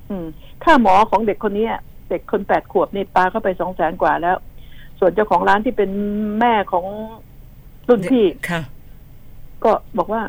[0.09, 0.25] อืม
[0.63, 4.37] ค่าหมอของเด็กคนนี้อะเด็กคนแปดขวบนี่ปาเข้าไปสองแสนกว่าแล้ว
[4.99, 5.89] ส่วนเจ้าของร้านที่เป็น
[6.39, 6.85] แม่ของ
[7.89, 8.61] รุ่นพี่ค่ะ
[9.63, 10.21] ก็บอกว่า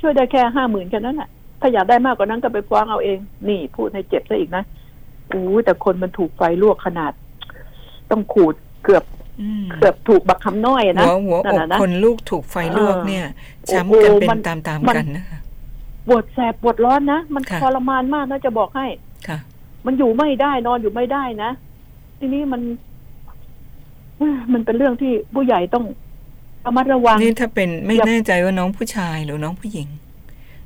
[0.00, 1.28] ช่วยได้แค่ห้าหมื่นแค่นั้นน่ะ
[1.60, 3.18] ถ้าอยากได้มากกว่านั้นก็ไปฟ้องเอาเอง
[3.48, 4.64] นี่พูดให้เจ็บซะอีกนะ
[5.34, 7.12] อู้แต่คนมันถูกไฟลวกขนาด
[8.10, 8.54] ต้องขูด
[8.84, 9.04] เกือบ
[9.40, 13.24] อืมเกือบถูกบักคำน้อยหันะวหัวอนั่นกน่ะนะคนลูกถูกไฟลวกเนี่ย
[13.66, 15.38] โอ้ช้ำโหกันเป็นมันตามตามมันกันนะคะ
[16.08, 18.86] ปวดแสบปวดร้อนนะ มันค่ะทรมานมากนะจะบอกให้
[19.28, 19.38] ค่ะ
[19.86, 21.50] มันอยู่ไม่ได้นอนอยู่ไม่ได้นะ
[22.18, 22.60] ทีนี้มัน
[24.18, 25.84] เอ้ยมันเป็นเรื่องที่ผู้ใหญ่ต้อง
[26.66, 29.88] ระมัดระวังนี่ถ้าเป็นไม่อย่าแน่ใจว่าน้องผู้ชายหรือน้องผู้หญิง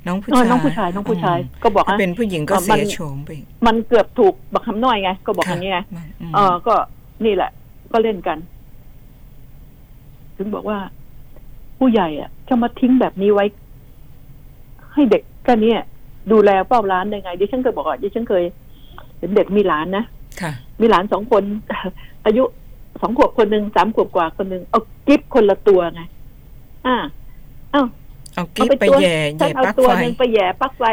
[0.07, 6.74] น้องผู้เออชายน้องผู้ชายน้องผู้ชายมก็บอกถ้านะเป็นผู้หญิงก็เอ่อมันเสียโฉมไปอีกมันเกือบถูกบักคำน้อยไง ก็บอกอย่างนี้ไงค่ะมเออก็
[7.24, 7.50] นี่แหละ
[7.92, 8.38] ก็เล่นกัน
[10.36, 10.78] ถึงบอกว่า
[11.78, 13.44] ผู้ใหญ่อะจะมาทิ้งแบบนี้ไว้
[14.92, 15.80] ให้เด็กแค่เนี้ย
[16.32, 18.44] ดูแลเฝ้าร้านได้ไงดิฉันเคยบอกว่าดิฉันเคย
[19.18, 20.04] เห็นเด็กมีหลานนะ
[20.40, 21.42] ค่ะมีหลานสองคน
[22.24, 22.44] อายุ
[23.00, 26.02] สองขวบคนหนึ่งสามขวบกว่าคนหนึ่งเอากิฟคนละตัวไง
[26.86, 26.96] อ่า
[27.72, 27.82] เอ้า
[28.37, 30.84] เอากิ๊บไปตัวแย่ฉัแย่นเอาปลั๊กตัวไฟหนึ่งไปแย่ปลั๊กไฟ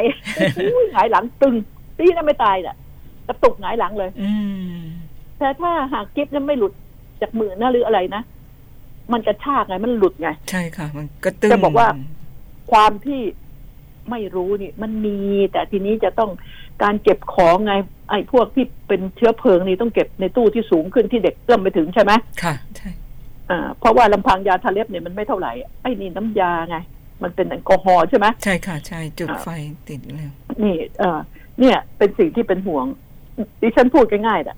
[0.72, 1.56] อุ้ยหงายหลังตึง
[1.98, 2.76] ตีนั้นไม่ตายน่ะ
[3.28, 4.32] กระตุกหงายหลังเลย อื
[4.76, 4.82] ม
[5.40, 6.74] แต่ถ้าหากกิฟนั้นไม่หลุด
[7.22, 8.22] จากมือนะหรืออะไรนะ
[9.14, 11.88] มันกระชากไงมันหลุดไง ใช่ค่ะ มันก็ตึงจะบอกว่า
[12.72, 13.22] ความที่
[14.10, 15.18] ไม่รู้นี่ มันมี
[15.52, 16.32] แต่ทีนี้จะต้อง
[16.84, 17.74] การเก็บของไง
[18.10, 22.12] ไอ้พวกที่เป็นเชื้อเพลิงนี่ต้องเก็บในตู้ที่สูงขึ้นที่เด็กเอื้อมไปถึงใช่ไหม
[22.44, 22.90] ค่ะ ใช่
[23.50, 26.78] อ่า เพราะว่าลำพังยาทาเล็บเนี่ยมันไม่เท่าไหร่ไอ้นี่น้ำยาไง
[27.24, 29.48] มันเป็นแอลกอฮอล์ใช่ไหมใช่ค่ะ ใช่จุดอ่าไฟ
[29.90, 30.32] ติดเลย
[30.64, 31.20] นี่ เออ
[31.60, 32.86] เนี่ย เป็นสิ่งที่เป็นห่วง
[33.62, 34.58] ดิฉันพูดง่ายๆอะ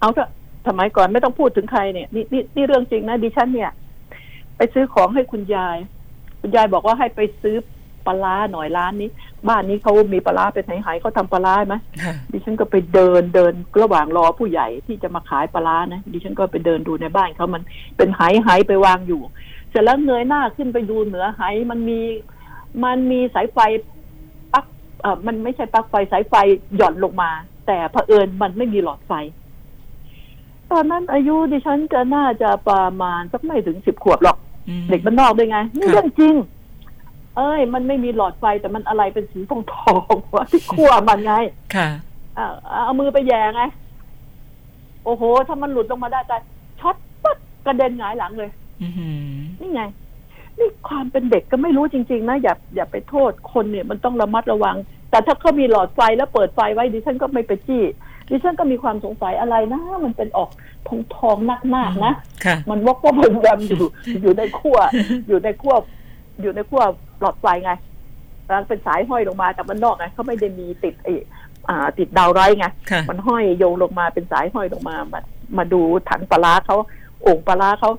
[0.00, 0.30] เอาเถอะ
[0.68, 3.70] สมัยก่อนไม่ต้องพูดถึงใครเนี่ยนี่นี่นี่เรื่องจริงนะดิฉันเนี่ย
[4.56, 5.76] ไปซื้อของให้คุณยาย
[6.40, 7.56] คุณยายบอกว่าให้ไปซื้อ
[8.06, 9.10] ปลาร้าหน่อยร้านนี้
[9.48, 17.62] บ้านนี้เขามีปลาร้าเป็นไหๆเขาทำปลาร้าไหมค่ะดิฉันก็ไปเดินเดินระหว่างรอผู้ใหญ่ที่จะมาขายปลาร้านะดิฉันก็ไปเดินดูในบ้านเขามัน
[17.96, 22.00] เป็นไหไหไปวางอยู่เสร็จแล้วเงยหน้าขึ้นไปดูเหนือไหมันมี
[22.84, 23.58] มันมีสายไฟ
[24.52, 24.66] ปลั๊ก
[25.00, 26.34] เอ่อมันไม่ใช่ปลั๊กไฟสายไฟ
[26.76, 27.30] หย่อนลงมา
[27.66, 29.12] แต่เผอิญมันไม่มีหลอดไฟ
[30.70, 34.36] ตอนนั้นอายุดิฉันจะน่าจะประมาณสักไม่ถึงสิบขวบหรอก
[34.68, 36.34] อืมเด็กบ้านนอกด้วยไงนี่ค่ะเรื่องจริง
[37.36, 41.34] เอ้ย มันไม่มีหลอดไฟแต่มันอะไรเป็นสีทองทองๆวะที่ขั้วมันไง
[41.74, 41.88] ค่ะ
[42.34, 42.48] เอา
[42.84, 43.62] เอามือไปแย่ไง
[45.04, 46.32] โอ้โห ถ้ามันหลุดลงมาได้ใจ
[46.80, 48.65] ช็อตปั๊บกระเด็นหงายหลังเลยอือหือ
[49.60, 49.82] นี่ไง
[50.58, 54.76] นี่ความเป็นเด็กก็ไม่รู้จริง ๆ นะ อย่าอย่าไปโทษคนเนี่ย มันต้องระมัดระวัง
[55.10, 57.82] แต่ถ้าเขามีหลอดไฟแล้วเปิดไฟไว้ดิฉันก็ไม่ไปจี้
[58.30, 60.50] ดิฉันก็มีความสงสัยอะไรนะ มันเป็นออก
[60.88, 61.56] ทองทองๆนั
[61.90, 62.14] กๆนะ
[62.44, 63.84] ค่ะมันวกว่ามันแวมอยู่
[64.22, 64.78] อยู่ในขั้ว
[65.28, 65.74] อยู่ในขั้ว
[66.40, 66.82] อยู่ในขั้ว
[67.20, 67.72] หลอดไฟไง
[68.46, 71.14] แล้วเป็นสายห้อยลงมาจากมันนอกไงเขาไม่ได้มีติดไอ้
[71.68, 75.20] อ่าติดดาวไรไงค่ะมันห้อยโยงลงมาเป็นสายห้อยลงมามา
[75.58, 76.76] มาดูถังปลาร้าเขา
[77.22, 77.90] โอ่งปลาร้าเขา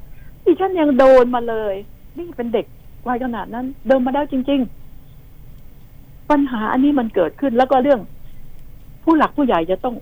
[0.47, 1.75] ดิฉันยังโดนมาเลย
[2.17, 2.65] นี่เป็นเด็ก
[3.07, 4.61] วัยขนาดนั้น เดินมาแล้จริง
[5.45, 8.01] ๆ ปัญหาอันนี้มันเกิดขึ้น แล้วก็เรื่อง
[9.03, 9.95] ผู้หลักผู้ใหญ่จะต้อง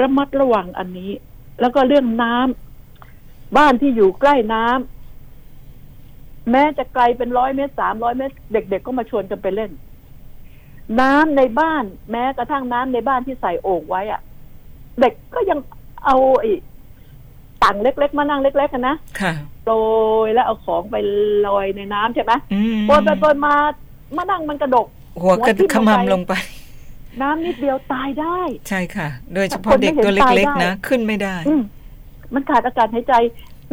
[0.00, 1.10] ระมัดระวังอันนี้
[1.60, 9.70] แล้วก็เรื่องน้ำบ้านที่อยู่ใกล้น้ำแม้จะไกลเป็นร้อยเมตรสามร้อยเมตร เด็ก ๆ ก็มาชวนกันไปเล่น
[11.00, 14.20] น้ำในบ้าน แม้กระทั่งน้ำในบ้านที่ใส่โอ่งไว้อะ
[15.00, 15.58] เด็กก็ยัง
[16.04, 16.50] เอาไอ้
[17.64, 19.32] ตังเล็ก ๆ มานั่งเล็กๆกันนะค่ะ
[19.64, 19.72] โร
[20.26, 20.96] ยแล้วเอาของไป
[21.46, 23.54] ลอยในน้ำใช่ไหมอืมโปรยไปโปรยมา
[24.16, 24.86] มานั่งมันกระดก
[25.22, 26.32] หัวกระหัวทิ่มขลงไปมำลงไป
[27.22, 28.38] น้ำนิดเดียวตายได้
[28.68, 31.62] ใช่ค่ะ โดยเฉคพาะนไม่เด็กตัวเห็นตายเล็กได้ๆนะ ขึ้นไม่ได้อืม
[32.34, 33.14] มันขาดอากาศหายใจ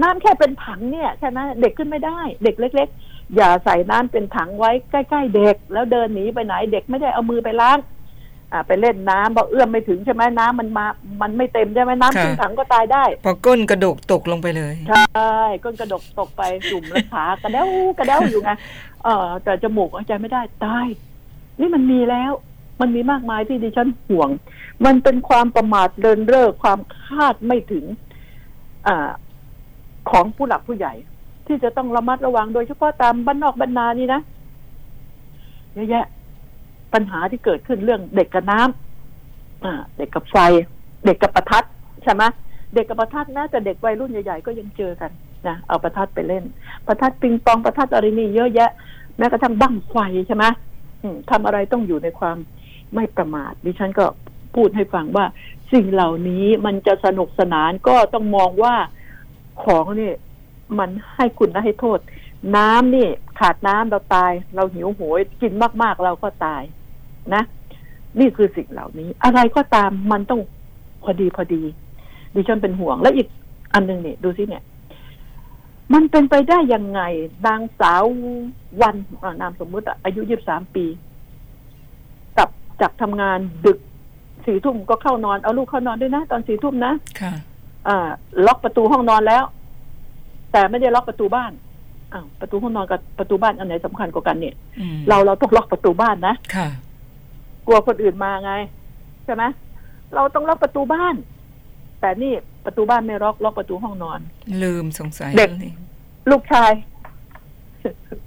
[0.01, 7.77] น้ำแค่เป็นถังเนี่ยใช่ไหมเด็กขึ้นไม่ได้ เด็กเล็ก ๆ อย่าใส่น้ำเป็นถังไว้ใกล้ ๆ เด็ก แล้วเดินหนีไปไหนเด็กไม่ได้เอามือไปล้าง
[8.53, 10.85] อ่าไปเล่นน้ำพอเอื้อมไม่ถึงใช่ไหมน้ำมันมา
[11.21, 16.41] มันไม่เต็มใช่ไหมน้ำค่ะขึ้นถังก็ตายได้ พอก้นกระดกตกลงไปเลย ใช่ก้นกระดกตกไป
[16.71, 18.51] จุ่มแล้วขากระเด้วกระเด้วอยู่ไง
[19.03, 20.87] เออแต่จมูกหายใจไม่ได้ตาย
[21.59, 22.31] นี่มันมีแล้ว
[22.81, 24.29] มันมีมากมายที่ดิฉันห่วง
[24.85, 27.85] มันเป็นความประมาทเดินเร่อความคาดไม่ถึง
[28.87, 29.09] อ่า
[30.09, 30.93] ของผู้หลักผู้ใหญ่
[31.47, 34.21] ที่จะต้องระมัดระวังโดยเฉพาะตามบ้านนอกบ้านนานี่นะ
[35.73, 36.05] เยอะแยะ
[36.97, 40.37] ปัญหาที่เกิดขึ้นเรื่องเด็กกับน้ำอ่าเด็กกับไฟ
[41.05, 41.63] เด็กกับประทัด
[42.03, 42.23] ใช่ไหม
[42.73, 45.11] เด็กกับประทัดนะแต่เด็กวัยรุ่นใหญ่ๆก็ยังเจอกัน
[45.47, 46.43] นะเอาประทัดไปเล่น
[46.87, 48.71] ประทัดปิงปองประทัดอะไรนี่เยอะแยะ
[49.17, 49.95] แม้กระทั่งบั้งไฟ
[50.27, 50.45] ใช่ไหม
[51.01, 52.37] อืมทำอะไรต้องอยู่ในความ
[52.93, 54.05] ไม่ประมาทดิฉันก็
[54.55, 55.25] พูดให้ฟังว่า
[55.73, 58.75] สิ่งเหล่านี้มันจะสนุกสนานก็ต้องมองว่า
[59.63, 60.11] ของนี่
[60.79, 61.99] มันให้คุณและให้โทษ
[62.55, 63.07] น้ำนี่
[63.39, 66.61] ขาดน้ำเราตาย เราหิวโหยกินมากๆเราก็ตาย
[67.35, 67.43] นะ
[68.19, 70.41] นี่คือสิ่งเหล่านี้ อะไรก็ตามมันต้อง
[71.03, 71.61] พอดีพอดี
[72.35, 73.27] ดิฉันเป็นห่วง และอีก
[73.73, 74.63] อันหนึ่งเนี่ยดูสิเนี่ย
[75.93, 77.01] มันเป็นไปได้ยังไง
[77.47, 78.03] นางสาว
[78.81, 80.85] วันอ่านามสมมุติอะอายุยี่สามปี
[82.37, 82.49] กลับ
[82.81, 83.79] จากทำงานดึก
[84.45, 87.33] สี่ทุ่มก็เข้านอน เอาลูกเข้านอนด้วยนะ ตอนสี่ทุ่มนะค่ะ
[87.87, 88.09] อ่า
[88.45, 89.43] ล็อกประตูห้องนอนแล้ว
[90.51, 91.51] แต่ไม่ได้ล็อกประตูบ้าน
[92.13, 96.67] อ้าวประตูห้องนอนกับประตูบ้านอันไหนสำคัญกว่ากันเนี่ยอืมเราเราต้องล็อกประตูบ้านนะค่ะ
[97.67, 98.53] กลัวคนอื่นมาไง
[99.25, 99.43] ใช่ไหม
[100.15, 101.15] เราต้องล็อกประตูบ้าน
[102.01, 102.33] แต่นี่
[102.65, 104.19] ประตูบ้านไม่ล็อกล็อกประตูห้องนอน
[104.63, 105.73] ลืมสงสัยเด็กลย
[106.31, 106.71] ลูกชาย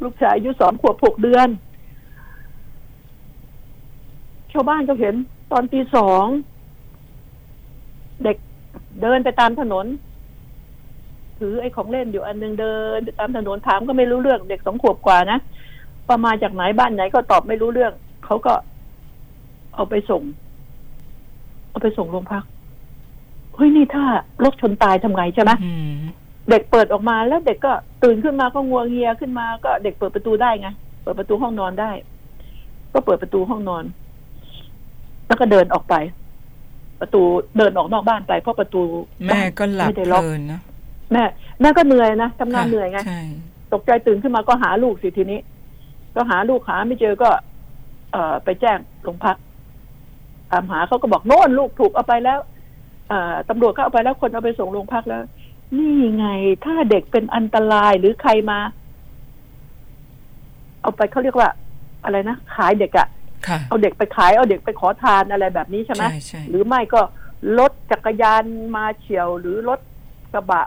[0.02, 1.48] ลูกชายอายุสองขวบหกเดือน
[4.52, 5.14] ชาวบ้านก็เห็น
[5.52, 6.24] ตอนตีสอง
[8.24, 8.36] เด็ก
[9.02, 9.86] เดินไปตามถนน
[11.38, 15.38] ถือไอ้ของเล่นอยู่อันหนึงเดินไปตามถนนถามก็ไม่รู้เรื่อง เด็กสองขวบกว่านะ
[16.10, 17.92] ประมาณจากไหนบ้านไหนก็ตอบไม่รู้เรื่อง
[18.24, 18.52] เขาก็
[19.80, 20.22] เอาไปส่ง
[21.70, 22.44] เอาไปส่งโรงพัก
[23.54, 24.04] เฮ้ยนี่ถ้า
[24.44, 25.92] รถชนตายทำไงใช่ไหมอืม
[26.50, 27.72] เด็กเปิดออกมาแล้วเด็กก็
[28.02, 30.68] ตื่นขึ้นมาก็งัวเงียขึ้นมาก็เด็กเปิดประตูได้ไง
[31.02, 31.90] เปิดประตูห้องนอนได้
[32.92, 33.84] ก็เปิดประตูห้องนอน
[35.26, 35.94] แล้วก็เดินออกไป
[37.00, 37.22] ประตู
[37.58, 38.82] เดินออกนอกบ้านไปเพราะประตู
[39.26, 40.60] แม่ก็หลับไม่ได้เพล็อกลินนะ
[41.12, 41.22] แม่
[41.60, 43.20] แม่ก็เหนื่อยนะทำงานค่ะเหนื่อยไงใช่
[43.72, 45.40] ตกใจตื่นขึ้นมาก็หาลูกสิทีนี้
[46.14, 47.30] ก็หาลูกหาไม่เจอก็
[48.12, 49.36] เอ่อไปแจ้งโรงพัก
[50.52, 52.38] ตามหาเขาก็บอกโน่นลูกถูกเอาไปแล้ว
[53.08, 55.22] เอ่อตำรวจก็เอาไปแล้วคนเอาไปส่งโรงพักแล้ว
[55.76, 56.26] นี่ไง
[56.64, 58.58] ถ้าเด็กเป็นอันตรายหรือใครมา
[60.82, 61.48] เอาไปเขาเรียกว่า
[62.04, 63.08] อะไรนะขายเด็กอะ
[63.48, 67.00] ค่ะเอาเด็กไปขายเอาเด็กไปขอทานอะไรแบบนี้ใช่ไหมใช่ใช่หรือไม่ก็
[67.58, 68.44] รถจักรยาน
[68.76, 69.80] มาเฉียว หรือรถ
[70.32, 70.62] กระบะ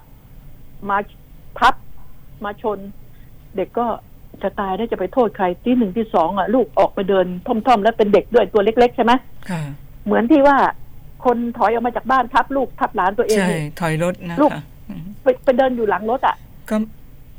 [0.90, 0.98] มา
[1.60, 1.76] ทับ
[2.44, 2.80] มาชน
[3.56, 3.86] เด็กก็
[4.44, 9.14] จะตายได้จะไปโทษใครที่หนึ่งที่สองอะลูกออกไปเดินท่อมๆ แล้วเป็นเด็กด้วยตัวเล็ก ๆ ใช่ไหม
[9.50, 9.62] ค่ะ
[10.06, 10.58] เหมือนที่ว่า
[11.26, 16.36] คนถอยออกมาจากบ้านทับลูกทับหลานตัวเองใช่นี่ถอยรถนะลูกคะอืมไปไปเดินอยู่หลังรถอะ
[16.70, 16.78] ก็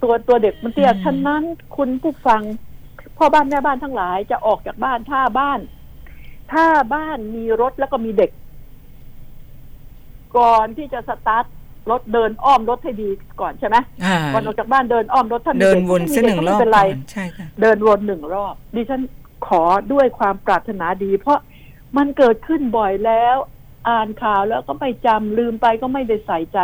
[0.02, 1.42] ตัวตัวเด็กมันเตี้ยอืมฉะนั้น
[1.76, 2.42] คุณผู้ฟัง
[3.18, 5.60] พ่อบ้านแม่บ้านทั้งหลายจะออกจากบ้านถ้าบ้าน
[6.52, 8.30] ถ้าบ้านมีรถแล้วก็มีเด็ก
[10.38, 11.44] ก่อนที่จะสตาร์ท
[11.90, 13.08] รถเดินอ้อมรถให้ดี
[13.40, 19.02] ก่อนใช่ไหมอ่าก่อนออกจากบ้านเดินอ้อมรถถ้ามีเดินด็กวนไม่มีเส้นหนึ่งรอบด็กก็ไม่เป็นไรก่อนใช่ค่ะเดินวนหนึ่งรอบ ดิฉัน
[19.46, 19.62] ขอ
[19.92, 21.38] ด้วยความปรารถนาดี เพราะ
[21.96, 23.36] มันเกิดขึ้นบ่อยแล้ว
[23.88, 26.58] อ่านข่าวแล้วก็ไม่จำลืมไปก็ไม่ได้ใส่ใจ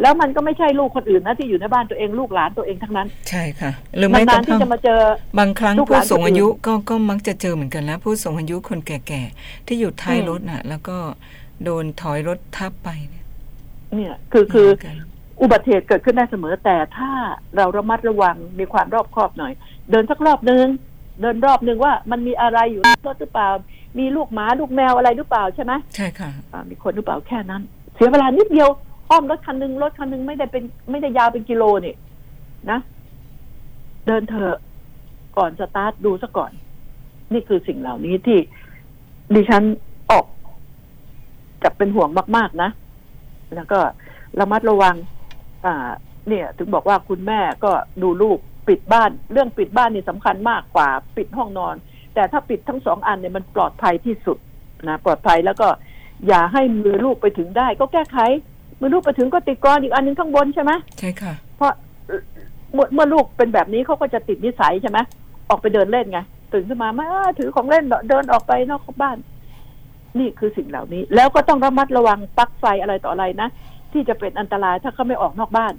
[0.00, 5.00] แล้วมันก็ไม่ใช่ลูกคนอื่นนะที่อยู่ในบ้านตัวเองลูกหลานตัวเองทั้งนั้น ใช่ค่ะหรือไม่กนาระนๆที่ทั่งจะมาเจอ
[5.38, 10.96] บางครั้งลูกหผู้ลานสูงอายุคนอื่นก็ก็มักจะเจอเหมือนกันนะผู้สูงอายุคนแก่ๆที่อยู่ท้ายอืมรถน่ะ แล้วก็
[11.64, 13.23] โดนถอยรถทับไปเนี่ย
[13.96, 14.96] เนี่ยคือคือเหมืนกัน
[15.42, 17.10] อุบัติเหตุเกิดขึ้นได้เสมอแต่ถ้า
[17.56, 19.52] เราระมัดระวังมีความรอบคอบหน่อย
[19.90, 20.66] เดินสักรอบนึง
[21.20, 23.48] เดินรอบนึงว่ามันมีอะไรอยู่ในรถหรือเปล่า
[23.98, 27.62] มีลูกหมาลูกแมวอะไรหรือเปล่าใช่ไหมใช่ค่ะอ่ามีคนหรือเปล่าแค่นั้น
[27.94, 28.68] เสียเวลานิดเดียว
[29.10, 31.94] อ้อมรถคันหนึงรถคันหนึงไม่ได้เป็นไม่ได้ยาวเป็นกิโลนี่
[32.70, 32.78] นะ
[34.06, 34.56] เดินเถอะ
[35.36, 36.52] ก่อนสตาร์ทดูซะก่อน
[37.32, 38.38] นี่คือสิ่งเหล่านี้ที่
[39.34, 39.62] ดิฉัน
[40.10, 40.26] ออก
[41.62, 42.70] จะเป็นห่วงมาก ๆ นะ
[43.54, 43.78] แล้วก็
[44.40, 44.94] ระมัดระวัง
[45.66, 45.88] อ่า
[46.28, 47.72] เนี่ย ถึงบอกว่าคุณแม่ก็
[48.02, 48.38] ดูลูก
[48.68, 51.74] ปิดบ้าน เรื่องปิดบ้านนี่สำคัญมากกว่าปิดห้องนอน
[52.14, 54.38] แต่ถ้าปิดทั้งสองอันเนี่ยมันปลอดภัยที่สุด
[54.88, 55.68] นะปลอดภัยแล้วก็
[56.28, 58.18] อย่าให้มือลูกไปถึงได้ ก็แก้ไข
[58.80, 61.72] มือลูกไปถึงก็ติดกรอนอีกอันหนึงข้างบนใช่ไหมใช่ค่ะ เพราะ
[62.72, 64.98] เมื่อเมื่อลูกเป็นแบบนี้เขาก็จะติดนิสัยใช่ไหม
[65.50, 66.20] ออกไปเดินเล่นไง
[66.52, 69.16] ตื่นขึ้นมาไม่าถือของเล่นเหรอเดินออกไปนอกบ้าน
[70.18, 73.48] นี่คือสิ่งเหล่านี้ แล้วก็ต้องระมัดระวังปลั๊กไฟอะไรต่ออะไรนะ
[73.92, 75.72] ที่จะเป็นอันตรายถ้าเขาไม่ออกนอกบ้าน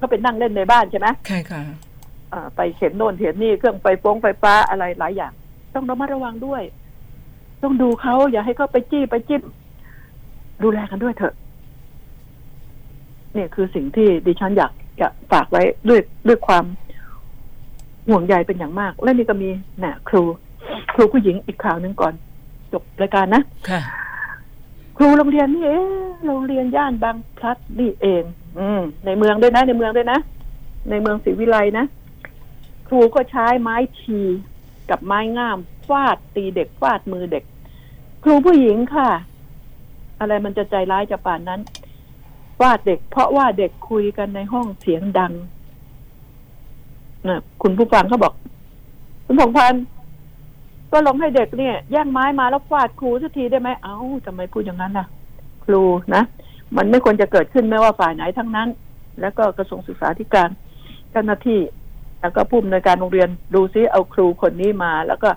[0.00, 1.62] ก็เป็นนั่งเล่นในบ้านใช่ไหมใช่ค่ะ
[2.32, 5.32] อ่าไปเข็นโน่นเข็นนี่เครื่องไฟฟ้องไฟฟ้าอะไรหลายอย่าง
[5.74, 6.62] ต้องระมัดระวังด้วย
[7.62, 9.42] ต้องดูเขาอย่าให้เขาไปจี้ไปจิ้ม
[10.62, 11.34] ดูแลกันด้วยเถอะ
[13.34, 16.64] เนี่ยคือสิ่งที่ดิฉันอยากจะฝากไว้ด้วยด้วยความ
[18.08, 19.50] ห่วงใยเป็นอย่างมาก และนี่ก็มี
[19.82, 20.22] น่ะครู
[20.94, 22.14] ครูผู้หญิงอีกข่าวหนึ่งก่อน
[22.72, 23.80] จบรายการนะค่ะ
[24.96, 25.84] ครูโรงเรียนนี่เอ๊ะ
[26.26, 28.22] โรงเรียนย่านบางพลัดนี่เอง
[28.58, 30.18] อืม ในเมืองด้วยนะ ในเมืองด้วยนะ
[30.90, 31.86] ในเมืองศรีวิไลนะ
[32.88, 34.20] ครูก็ใช้ไม้ที
[34.90, 35.58] กับไม้งาม
[35.88, 37.44] ฟาดตีเด็กฟาดมือเด็ก
[38.22, 39.08] ครูผู้หญิงค่ะ
[40.20, 41.60] อะไรมันจะใจร้ายจะป่านนั้น
[42.58, 45.32] ฟาดเด็ก เพราะว่าเด็กคุยกันในห้องเสียงดัง
[47.28, 48.34] นะคุณผู้ฟังเขาบอก
[49.26, 49.82] คุณผงพันธ์
[50.92, 55.06] ก็ลองให้เด็กเนี่ยแย่งไม้มาแล้วฟาดครูสักทีได้ไหมเอ้าทำไมพูดอย่างนั้นล่ะ
[55.64, 55.82] ครู
[56.14, 56.22] นะ
[56.76, 58.68] มันไม่ควรจะเกิดขึ้นไม่ว่าฝ่ายไหนทั้งนั้น
[59.20, 60.48] แล้วก็กระทรวงศึกษาธิการ
[61.10, 61.60] เจ้าหน้าที่
[62.20, 65.28] แล้วก็ผู้อำนวยการโรงเรียนดูซิเอาครูคนนี้มา แล้วก็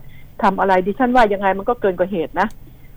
[0.43, 2.47] ทำอะไรดิฉันว่ายังไงมันก็เกินกว่าเหตุนะ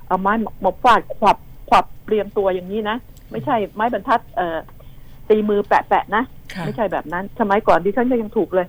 [0.06, 0.32] เอาไม้
[0.64, 1.36] มาฟาดขวับ
[1.68, 2.96] ขวับเรียงตัวอย่างนี้นะ
[3.30, 4.58] ไม่ใช่ไม้บรรทัดเอ่อ
[5.28, 6.22] ตีมือแปะแปะๆนะ
[6.54, 8.66] ค่ะไม่ใช่แบบนั้นสมัยก่อนดิฉันก็ยังถูกเลย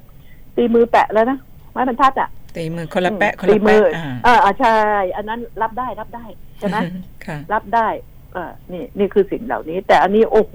[0.58, 1.38] ตีมือแปะแล้วนะ
[1.72, 4.76] ไม้บรรทัดอะ ตีมือคนละแปะคนตีละมืแปะออ่าอ่าอ่าใช่
[5.18, 6.26] อันนั้นรับได้รับได้
[6.60, 6.78] ใช่ไหม
[7.26, 7.88] ค่ะรับได้
[8.34, 10.54] เออนี่นี่คือสิ่งเหล่านี้ แต่อันนี้โอ้โห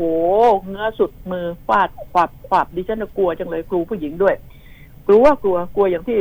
[0.67, 4.35] เงื้อสุดมือฟาดขวับขวับดิฉันน่ะกลัวจังเลยครูผู้หญิงด้วย
[5.07, 6.21] กลัวกลัวกลัวอย่างที่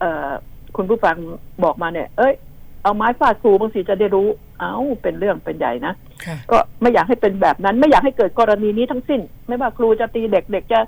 [0.00, 0.30] เอ่อ
[0.76, 1.16] คุณผู้ฟัง
[1.64, 2.34] บอกมาเนี่ย เอ้ย
[2.82, 4.26] เอาไม้ฟาดครูบางทีจะได้รู้
[4.60, 5.92] เอ้าเป็นเรื่องเป็นใหญ่นะ
[6.24, 10.80] ค่ะก็ไม่อยากให้เป็นแบบนั้น ไม่อยากให้เกิดกรณีนี้ทั้งสิ้น ไม่ว่าครูจะตีเด็กเด็กจะ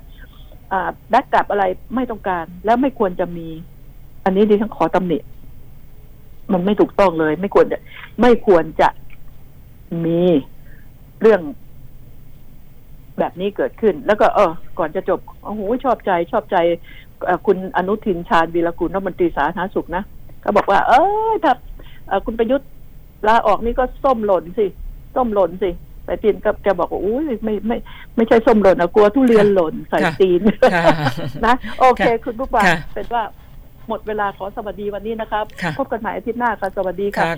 [0.71, 1.63] อ่าดักกลับอะไร
[1.95, 3.47] ไม่ต้องการ แล้วไม่ควรจะมี
[4.27, 5.17] อันนี้ดิฉันขอตำหนิ
[6.53, 7.79] มันไม่ถูกต้องเลย ไม่ควรจะ
[8.21, 8.89] ไม่ควรจะ
[10.05, 10.21] มี
[11.21, 11.41] เรื่อง
[13.19, 16.57] แบบนี้เกิดขึ้น แล้วก็เออ ก่อนจะจบโอ้โหชอบใจ ชอบใจ
[17.25, 20.03] เอ่อคุณอนุทินชาญวีรกุลรัฐมนตรีสาธารณสุขนะ
[20.43, 20.93] ก็บอกว่า เอ
[21.29, 21.53] อถ้า
[22.07, 22.69] เอ่อคุณประยุทธ์
[23.27, 24.65] ลาออกนี่ก็ส้มหล่นสิ
[25.15, 25.69] ส้มหล่นสิ
[26.05, 27.77] แต่ตีนก็แกบอกว่าอุ้ยไม่ไม่
[28.15, 30.41] ไม่ใช่ส้มหล่นอะกลัวทุเรียนหล่นใส่ค่ะตีน
[30.73, 30.95] ค่ะ
[31.45, 33.23] นะ โอเคค่ะคุณผู้ฟังค่ะเป็นว่า
[33.87, 37.37] หมดเวลาขอสวัสดีวันนี้นะครับค่ะพบกันใหม่อาทิตย์หน้าค่ะ สวัสดีค่ะค่ะ